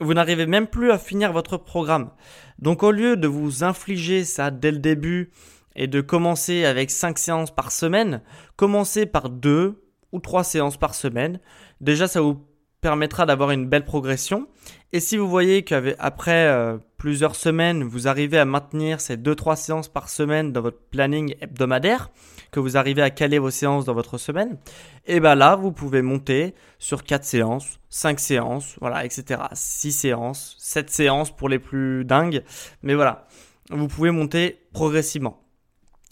vous 0.00 0.14
n'arrivez 0.14 0.46
même 0.46 0.66
plus 0.66 0.90
à 0.90 0.98
finir 0.98 1.32
votre 1.32 1.58
programme. 1.58 2.10
Donc 2.58 2.82
au 2.82 2.90
lieu 2.90 3.16
de 3.16 3.28
vous 3.28 3.62
infliger 3.62 4.24
ça 4.24 4.50
dès 4.50 4.72
le 4.72 4.78
début 4.78 5.30
et 5.76 5.86
de 5.86 6.00
commencer 6.00 6.64
avec 6.64 6.90
cinq 6.90 7.18
séances 7.18 7.50
par 7.50 7.70
semaine, 7.70 8.22
commencez 8.56 9.04
par 9.04 9.28
deux 9.28 9.84
ou 10.12 10.18
trois 10.18 10.44
séances 10.44 10.78
par 10.78 10.94
semaine. 10.94 11.40
Déjà, 11.80 12.08
ça 12.08 12.20
vous 12.20 12.42
permettra 12.80 13.26
d'avoir 13.26 13.50
une 13.50 13.66
belle 13.66 13.84
progression. 13.84 14.48
Et 14.92 15.00
si 15.00 15.16
vous 15.16 15.28
voyez 15.28 15.62
qu'après 15.62 16.46
euh, 16.46 16.78
plusieurs 16.96 17.36
semaines, 17.36 17.84
vous 17.84 18.08
arrivez 18.08 18.38
à 18.38 18.44
maintenir 18.44 19.00
ces 19.00 19.16
2-3 19.16 19.56
séances 19.56 19.88
par 19.88 20.08
semaine 20.08 20.52
dans 20.52 20.62
votre 20.62 20.80
planning 20.90 21.34
hebdomadaire, 21.40 22.10
que 22.50 22.60
vous 22.60 22.76
arrivez 22.76 23.02
à 23.02 23.10
caler 23.10 23.38
vos 23.38 23.50
séances 23.50 23.84
dans 23.84 23.94
votre 23.94 24.18
semaine, 24.18 24.58
et 25.06 25.16
eh 25.16 25.20
bien 25.20 25.34
là, 25.34 25.54
vous 25.56 25.72
pouvez 25.72 26.02
monter 26.02 26.54
sur 26.78 27.04
4 27.04 27.24
séances, 27.24 27.78
5 27.90 28.18
séances, 28.18 28.76
voilà, 28.80 29.04
etc. 29.04 29.42
6 29.52 29.92
séances, 29.92 30.56
7 30.58 30.90
séances 30.90 31.30
pour 31.34 31.48
les 31.48 31.58
plus 31.58 32.04
dingues. 32.04 32.42
Mais 32.82 32.94
voilà, 32.94 33.28
vous 33.70 33.86
pouvez 33.86 34.10
monter 34.10 34.60
progressivement. 34.72 35.42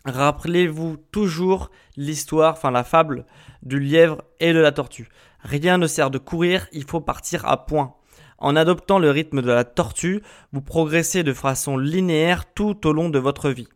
Rappelez-vous 0.04 0.96
toujours 1.10 1.70
l'histoire, 1.96 2.54
enfin 2.54 2.70
la 2.70 2.84
fable 2.84 3.26
du 3.62 3.80
lièvre 3.80 4.22
et 4.40 4.52
de 4.52 4.58
la 4.58 4.72
tortue. 4.72 5.08
Rien 5.40 5.78
ne 5.78 5.86
sert 5.86 6.10
de 6.10 6.18
courir, 6.18 6.68
il 6.72 6.84
faut 6.84 7.00
partir 7.00 7.46
à 7.46 7.66
point. 7.66 7.94
En 8.38 8.54
adoptant 8.56 8.98
le 8.98 9.10
rythme 9.10 9.42
de 9.42 9.50
la 9.50 9.64
tortue, 9.64 10.22
vous 10.52 10.62
progressez 10.62 11.22
de 11.22 11.32
façon 11.32 11.76
linéaire 11.76 12.52
tout 12.52 12.86
au 12.86 12.92
long 12.92 13.08
de 13.08 13.18
votre 13.18 13.50
vie. 13.50 13.68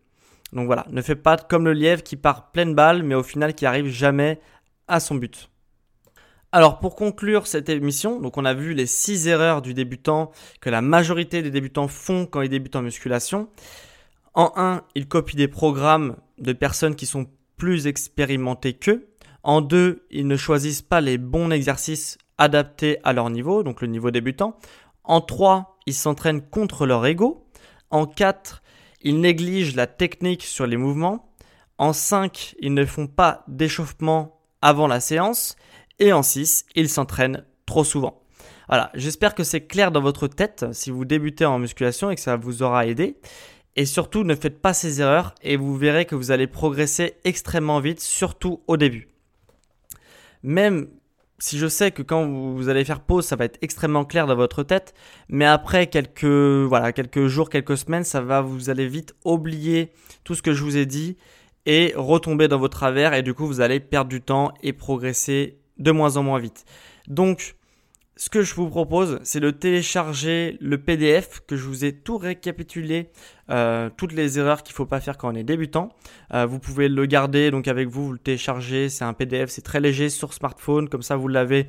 Donc 0.53 0.66
voilà, 0.66 0.87
ne 0.90 1.03
faites 1.03 1.22
pas 1.22 1.37
comme 1.37 1.64
le 1.64 1.72
lièvre 1.72 2.03
qui 2.03 2.16
part 2.16 2.53
pleine 2.53 2.75
balle 2.75 3.03
mais 3.03 3.14
au 3.14 3.22
final 3.22 3.55
qui 3.55 3.66
arrive 3.66 3.88
jamais 3.88 4.40
à 4.87 5.01
son 5.01 5.14
but. 5.14 5.48
Alors 6.53 6.79
pour 6.79 6.94
conclure 6.94 7.46
cette 7.46 7.70
émission, 7.70 8.20
donc 8.20 8.37
on 8.37 8.44
a 8.44 8.53
vu 8.53 8.75
les 8.75 8.87
6 8.87 9.27
erreurs 9.27 9.62
du 9.62 9.72
débutant 9.72 10.33
que 10.61 10.68
la 10.68 10.83
majorité 10.83 11.40
des 11.40 11.51
débutants 11.51 11.88
font 11.88 12.27
quand 12.27 12.42
ils 12.42 12.51
débutent 12.51 12.77
en 12.77 12.83
musculation. 12.83 13.48
En 14.35 14.53
1, 14.57 14.83
ils 14.94 15.09
copient 15.09 15.38
des 15.38 15.48
programmes 15.48 16.16
de 16.38 16.53
personnes 16.53 16.94
qui 16.94 17.07
sont 17.07 17.27
plus 17.57 17.87
expérimentées 17.87 18.75
qu'eux. 18.75 19.09
En 19.42 19.61
deux, 19.61 20.07
ils 20.11 20.26
ne 20.26 20.37
choisissent 20.37 20.83
pas 20.83 21.00
les 21.00 21.18
bons 21.18 21.50
exercices 21.50 22.18
adaptés 22.38 22.98
à 23.02 23.12
leur 23.12 23.31
niveau, 23.31 23.62
donc 23.62 23.81
le 23.81 23.88
niveau 23.88 24.11
débutant. 24.11 24.57
En 25.05 25.20
trois, 25.20 25.78
ils 25.87 25.94
s'entraînent 25.94 26.42
contre 26.42 26.87
leur 26.87 27.05
ego. 27.07 27.46
En 27.90 28.07
quatre, 28.07 28.62
ils 29.02 29.20
négligent 29.20 29.74
la 29.74 29.88
technique 29.88 30.44
sur 30.44 30.66
les 30.66 30.76
mouvements. 30.76 31.33
En 31.78 31.92
cinq, 31.92 32.55
ils 32.61 32.74
ne 32.74 32.85
font 32.85 33.09
pas 33.09 33.44
d'échauffement 33.48 34.40
avant 34.61 34.87
la 34.87 35.00
séance. 35.00 35.57
Et 35.98 36.12
en 36.12 36.22
six, 36.22 36.64
ils 36.76 36.88
s'entraînent 36.88 37.44
trop 37.66 37.85
souvent. 37.85 38.22
Voilà, 38.68 38.90
j'espère 38.94 39.35
que 39.35 39.44
c'est 39.44 39.66
clair 39.66 39.90
dans 39.90 40.00
votre 40.00 40.28
tête 40.28 40.66
si 40.72 40.90
vous 40.90 41.05
débutez 41.05 41.44
en 41.44 41.59
musculation 41.59 42.11
et 42.11 42.14
que 42.14 42.20
ça 42.20 42.37
vous 42.37 42.62
aura 42.62 42.87
aidé. 42.87 43.16
Et 43.74 43.87
surtout, 43.87 44.22
ne 44.22 44.35
faites 44.35 44.61
pas 44.61 44.72
ces 44.72 45.00
erreurs 45.00 45.35
et 45.42 45.57
vous 45.57 45.76
verrez 45.76 46.05
que 46.05 46.14
vous 46.14 46.31
allez 46.31 46.46
progresser 46.46 47.14
extrêmement 47.24 47.81
vite, 47.81 48.00
surtout 48.00 48.62
au 48.68 48.76
début 48.76 49.12
même 50.42 50.88
si 51.38 51.59
je 51.59 51.66
sais 51.66 51.90
que 51.90 52.02
quand 52.02 52.26
vous 52.26 52.68
allez 52.68 52.85
faire 52.85 53.00
pause, 53.00 53.26
ça 53.26 53.35
va 53.35 53.44
être 53.44 53.59
extrêmement 53.62 54.05
clair 54.05 54.26
dans 54.26 54.37
votre 54.37 54.62
tête, 54.62 54.94
mais 55.28 55.44
après 55.44 55.88
quelques, 55.88 56.24
voilà, 56.24 56.92
quelques 56.92 57.26
jours, 57.26 57.50
quelques 57.50 57.76
semaines, 57.76 58.05
ça 58.05 58.20
va, 58.20 58.42
vous 58.42 58.70
allez 58.70 58.87
vite 58.87 59.14
oublier 59.24 59.90
tout 60.22 60.37
ce 60.37 60.42
que 60.42 60.52
je 60.52 60.62
vous 60.62 60.76
ai 60.76 60.87
dit 60.87 61.16
et 61.66 61.94
retomber 61.96 62.46
dans 62.46 62.59
vos 62.59 62.68
travers 62.68 63.14
et 63.14 63.22
du 63.22 63.35
coup 63.35 63.46
vous 63.46 63.61
allez 63.61 63.81
perdre 63.81 64.09
du 64.09 64.20
temps 64.20 64.52
et 64.62 64.72
progresser 64.72 65.59
de 65.78 65.90
moins 65.90 66.16
en 66.16 66.22
moins 66.22 66.38
vite. 66.38 66.64
Donc, 67.09 67.57
ce 68.22 68.30
que 68.30 68.42
je 68.42 68.54
vous 68.54 68.68
propose, 68.68 69.18
c'est 69.24 69.40
de 69.40 69.50
télécharger 69.50 70.56
le 70.61 70.78
PDF 70.78 71.42
que 71.44 71.56
je 71.56 71.66
vous 71.66 71.85
ai 71.85 71.90
tout 71.92 72.18
récapitulé, 72.18 73.11
euh, 73.50 73.90
toutes 73.96 74.12
les 74.12 74.38
erreurs 74.38 74.62
qu'il 74.62 74.74
ne 74.74 74.76
faut 74.76 74.87
pas 74.87 75.00
faire 75.00 75.18
quand 75.18 75.32
on 75.32 75.35
est 75.35 75.42
débutant. 75.42 75.88
Euh, 76.32 76.46
vous 76.46 76.61
pouvez 76.61 76.88
le 76.88 77.04
garder 77.06 77.50
donc 77.50 77.66
avec 77.66 77.88
vous, 77.88 78.06
vous 78.06 78.12
le 78.12 78.20
téléchargez, 78.20 78.88
c'est 78.90 79.02
un 79.02 79.12
PDF, 79.12 79.50
c'est 79.50 79.62
très 79.62 79.80
léger 79.80 80.08
sur 80.08 80.35
smartphone, 80.35 80.88
comme 80.88 81.02
ça 81.02 81.16
vous 81.16 81.26
l'avez 81.26 81.66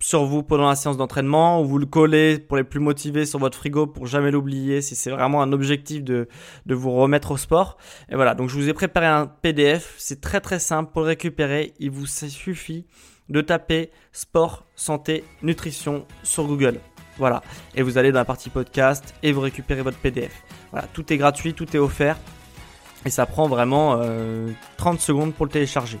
sur 0.00 0.24
vous 0.24 0.42
pendant 0.42 0.66
la 0.66 0.76
séance 0.76 0.96
d'entraînement, 0.96 1.60
ou 1.60 1.66
vous 1.66 1.78
le 1.78 1.84
collez 1.84 2.38
pour 2.38 2.56
les 2.56 2.64
plus 2.64 2.80
motivés 2.80 3.26
sur 3.26 3.38
votre 3.38 3.58
frigo 3.58 3.86
pour 3.86 4.06
jamais 4.06 4.30
l'oublier 4.30 4.80
si 4.80 4.96
c'est 4.96 5.10
vraiment 5.10 5.42
un 5.42 5.52
objectif 5.52 6.02
de, 6.02 6.26
de 6.64 6.74
vous 6.74 6.92
remettre 6.92 7.32
au 7.32 7.36
sport. 7.36 7.76
Et 8.08 8.14
voilà, 8.14 8.34
donc 8.34 8.48
je 8.48 8.54
vous 8.54 8.70
ai 8.70 8.72
préparé 8.72 9.04
un 9.04 9.26
PDF, 9.26 9.94
c'est 9.98 10.22
très 10.22 10.40
très 10.40 10.58
simple 10.58 10.90
pour 10.90 11.02
le 11.02 11.08
récupérer, 11.08 11.74
il 11.80 11.90
vous 11.90 12.06
suffit 12.06 12.86
de 13.28 13.40
taper 13.40 13.90
sport, 14.12 14.64
santé, 14.74 15.24
nutrition 15.42 16.06
sur 16.22 16.44
Google. 16.46 16.80
Voilà. 17.18 17.42
Et 17.74 17.82
vous 17.82 17.98
allez 17.98 18.12
dans 18.12 18.18
la 18.18 18.24
partie 18.24 18.50
podcast 18.50 19.14
et 19.22 19.32
vous 19.32 19.40
récupérez 19.40 19.82
votre 19.82 19.98
PDF. 19.98 20.42
Voilà, 20.72 20.86
tout 20.92 21.12
est 21.12 21.16
gratuit, 21.16 21.54
tout 21.54 21.76
est 21.76 21.80
offert. 21.80 22.18
Et 23.06 23.10
ça 23.10 23.26
prend 23.26 23.48
vraiment 23.48 23.96
30 24.76 24.96
euh, 24.96 24.98
secondes 24.98 25.34
pour 25.34 25.46
le 25.46 25.52
télécharger. 25.52 25.98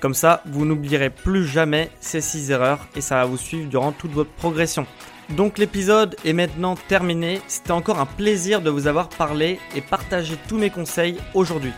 Comme 0.00 0.14
ça, 0.14 0.42
vous 0.46 0.66
n'oublierez 0.66 1.10
plus 1.10 1.46
jamais 1.46 1.90
ces 2.00 2.20
6 2.20 2.50
erreurs 2.50 2.86
et 2.94 3.00
ça 3.00 3.16
va 3.16 3.24
vous 3.24 3.38
suivre 3.38 3.68
durant 3.68 3.92
toute 3.92 4.12
votre 4.12 4.30
progression. 4.30 4.86
Donc 5.30 5.58
l'épisode 5.58 6.16
est 6.24 6.34
maintenant 6.34 6.76
terminé. 6.88 7.40
C'était 7.48 7.72
encore 7.72 7.98
un 7.98 8.06
plaisir 8.06 8.60
de 8.60 8.70
vous 8.70 8.86
avoir 8.86 9.08
parlé 9.08 9.58
et 9.74 9.80
partagé 9.80 10.36
tous 10.48 10.58
mes 10.58 10.70
conseils 10.70 11.16
aujourd'hui. 11.34 11.72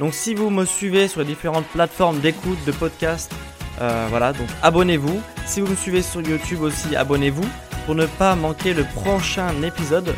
Donc 0.00 0.14
si 0.14 0.34
vous 0.34 0.50
me 0.50 0.64
suivez 0.64 1.08
sur 1.08 1.20
les 1.20 1.26
différentes 1.26 1.66
plateformes 1.66 2.20
d'écoute 2.20 2.58
de 2.66 2.72
podcast, 2.72 3.32
euh, 3.80 4.06
voilà, 4.10 4.32
donc 4.32 4.48
abonnez-vous. 4.62 5.20
Si 5.46 5.60
vous 5.60 5.68
me 5.68 5.76
suivez 5.76 6.02
sur 6.02 6.20
YouTube 6.20 6.62
aussi, 6.62 6.96
abonnez-vous 6.96 7.46
pour 7.86 7.94
ne 7.94 8.06
pas 8.06 8.34
manquer 8.34 8.74
le 8.74 8.84
prochain 8.84 9.48
épisode 9.62 10.14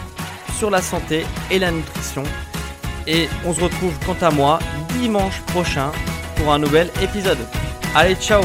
sur 0.59 0.71
la 0.71 0.83
santé 0.83 1.25
et 1.51 1.59
la 1.59 1.71
nutrition. 1.71 2.23
Et 3.07 3.29
on 3.45 3.55
se 3.55 3.61
retrouve 3.61 3.95
quant 4.07 4.17
à 4.21 4.31
moi 4.31 4.59
dimanche 4.99 5.41
prochain 5.49 5.91
pour 6.37 6.53
un 6.53 6.59
nouvel 6.59 6.91
épisode. 7.03 7.39
Allez, 7.95 8.15
ciao 8.17 8.43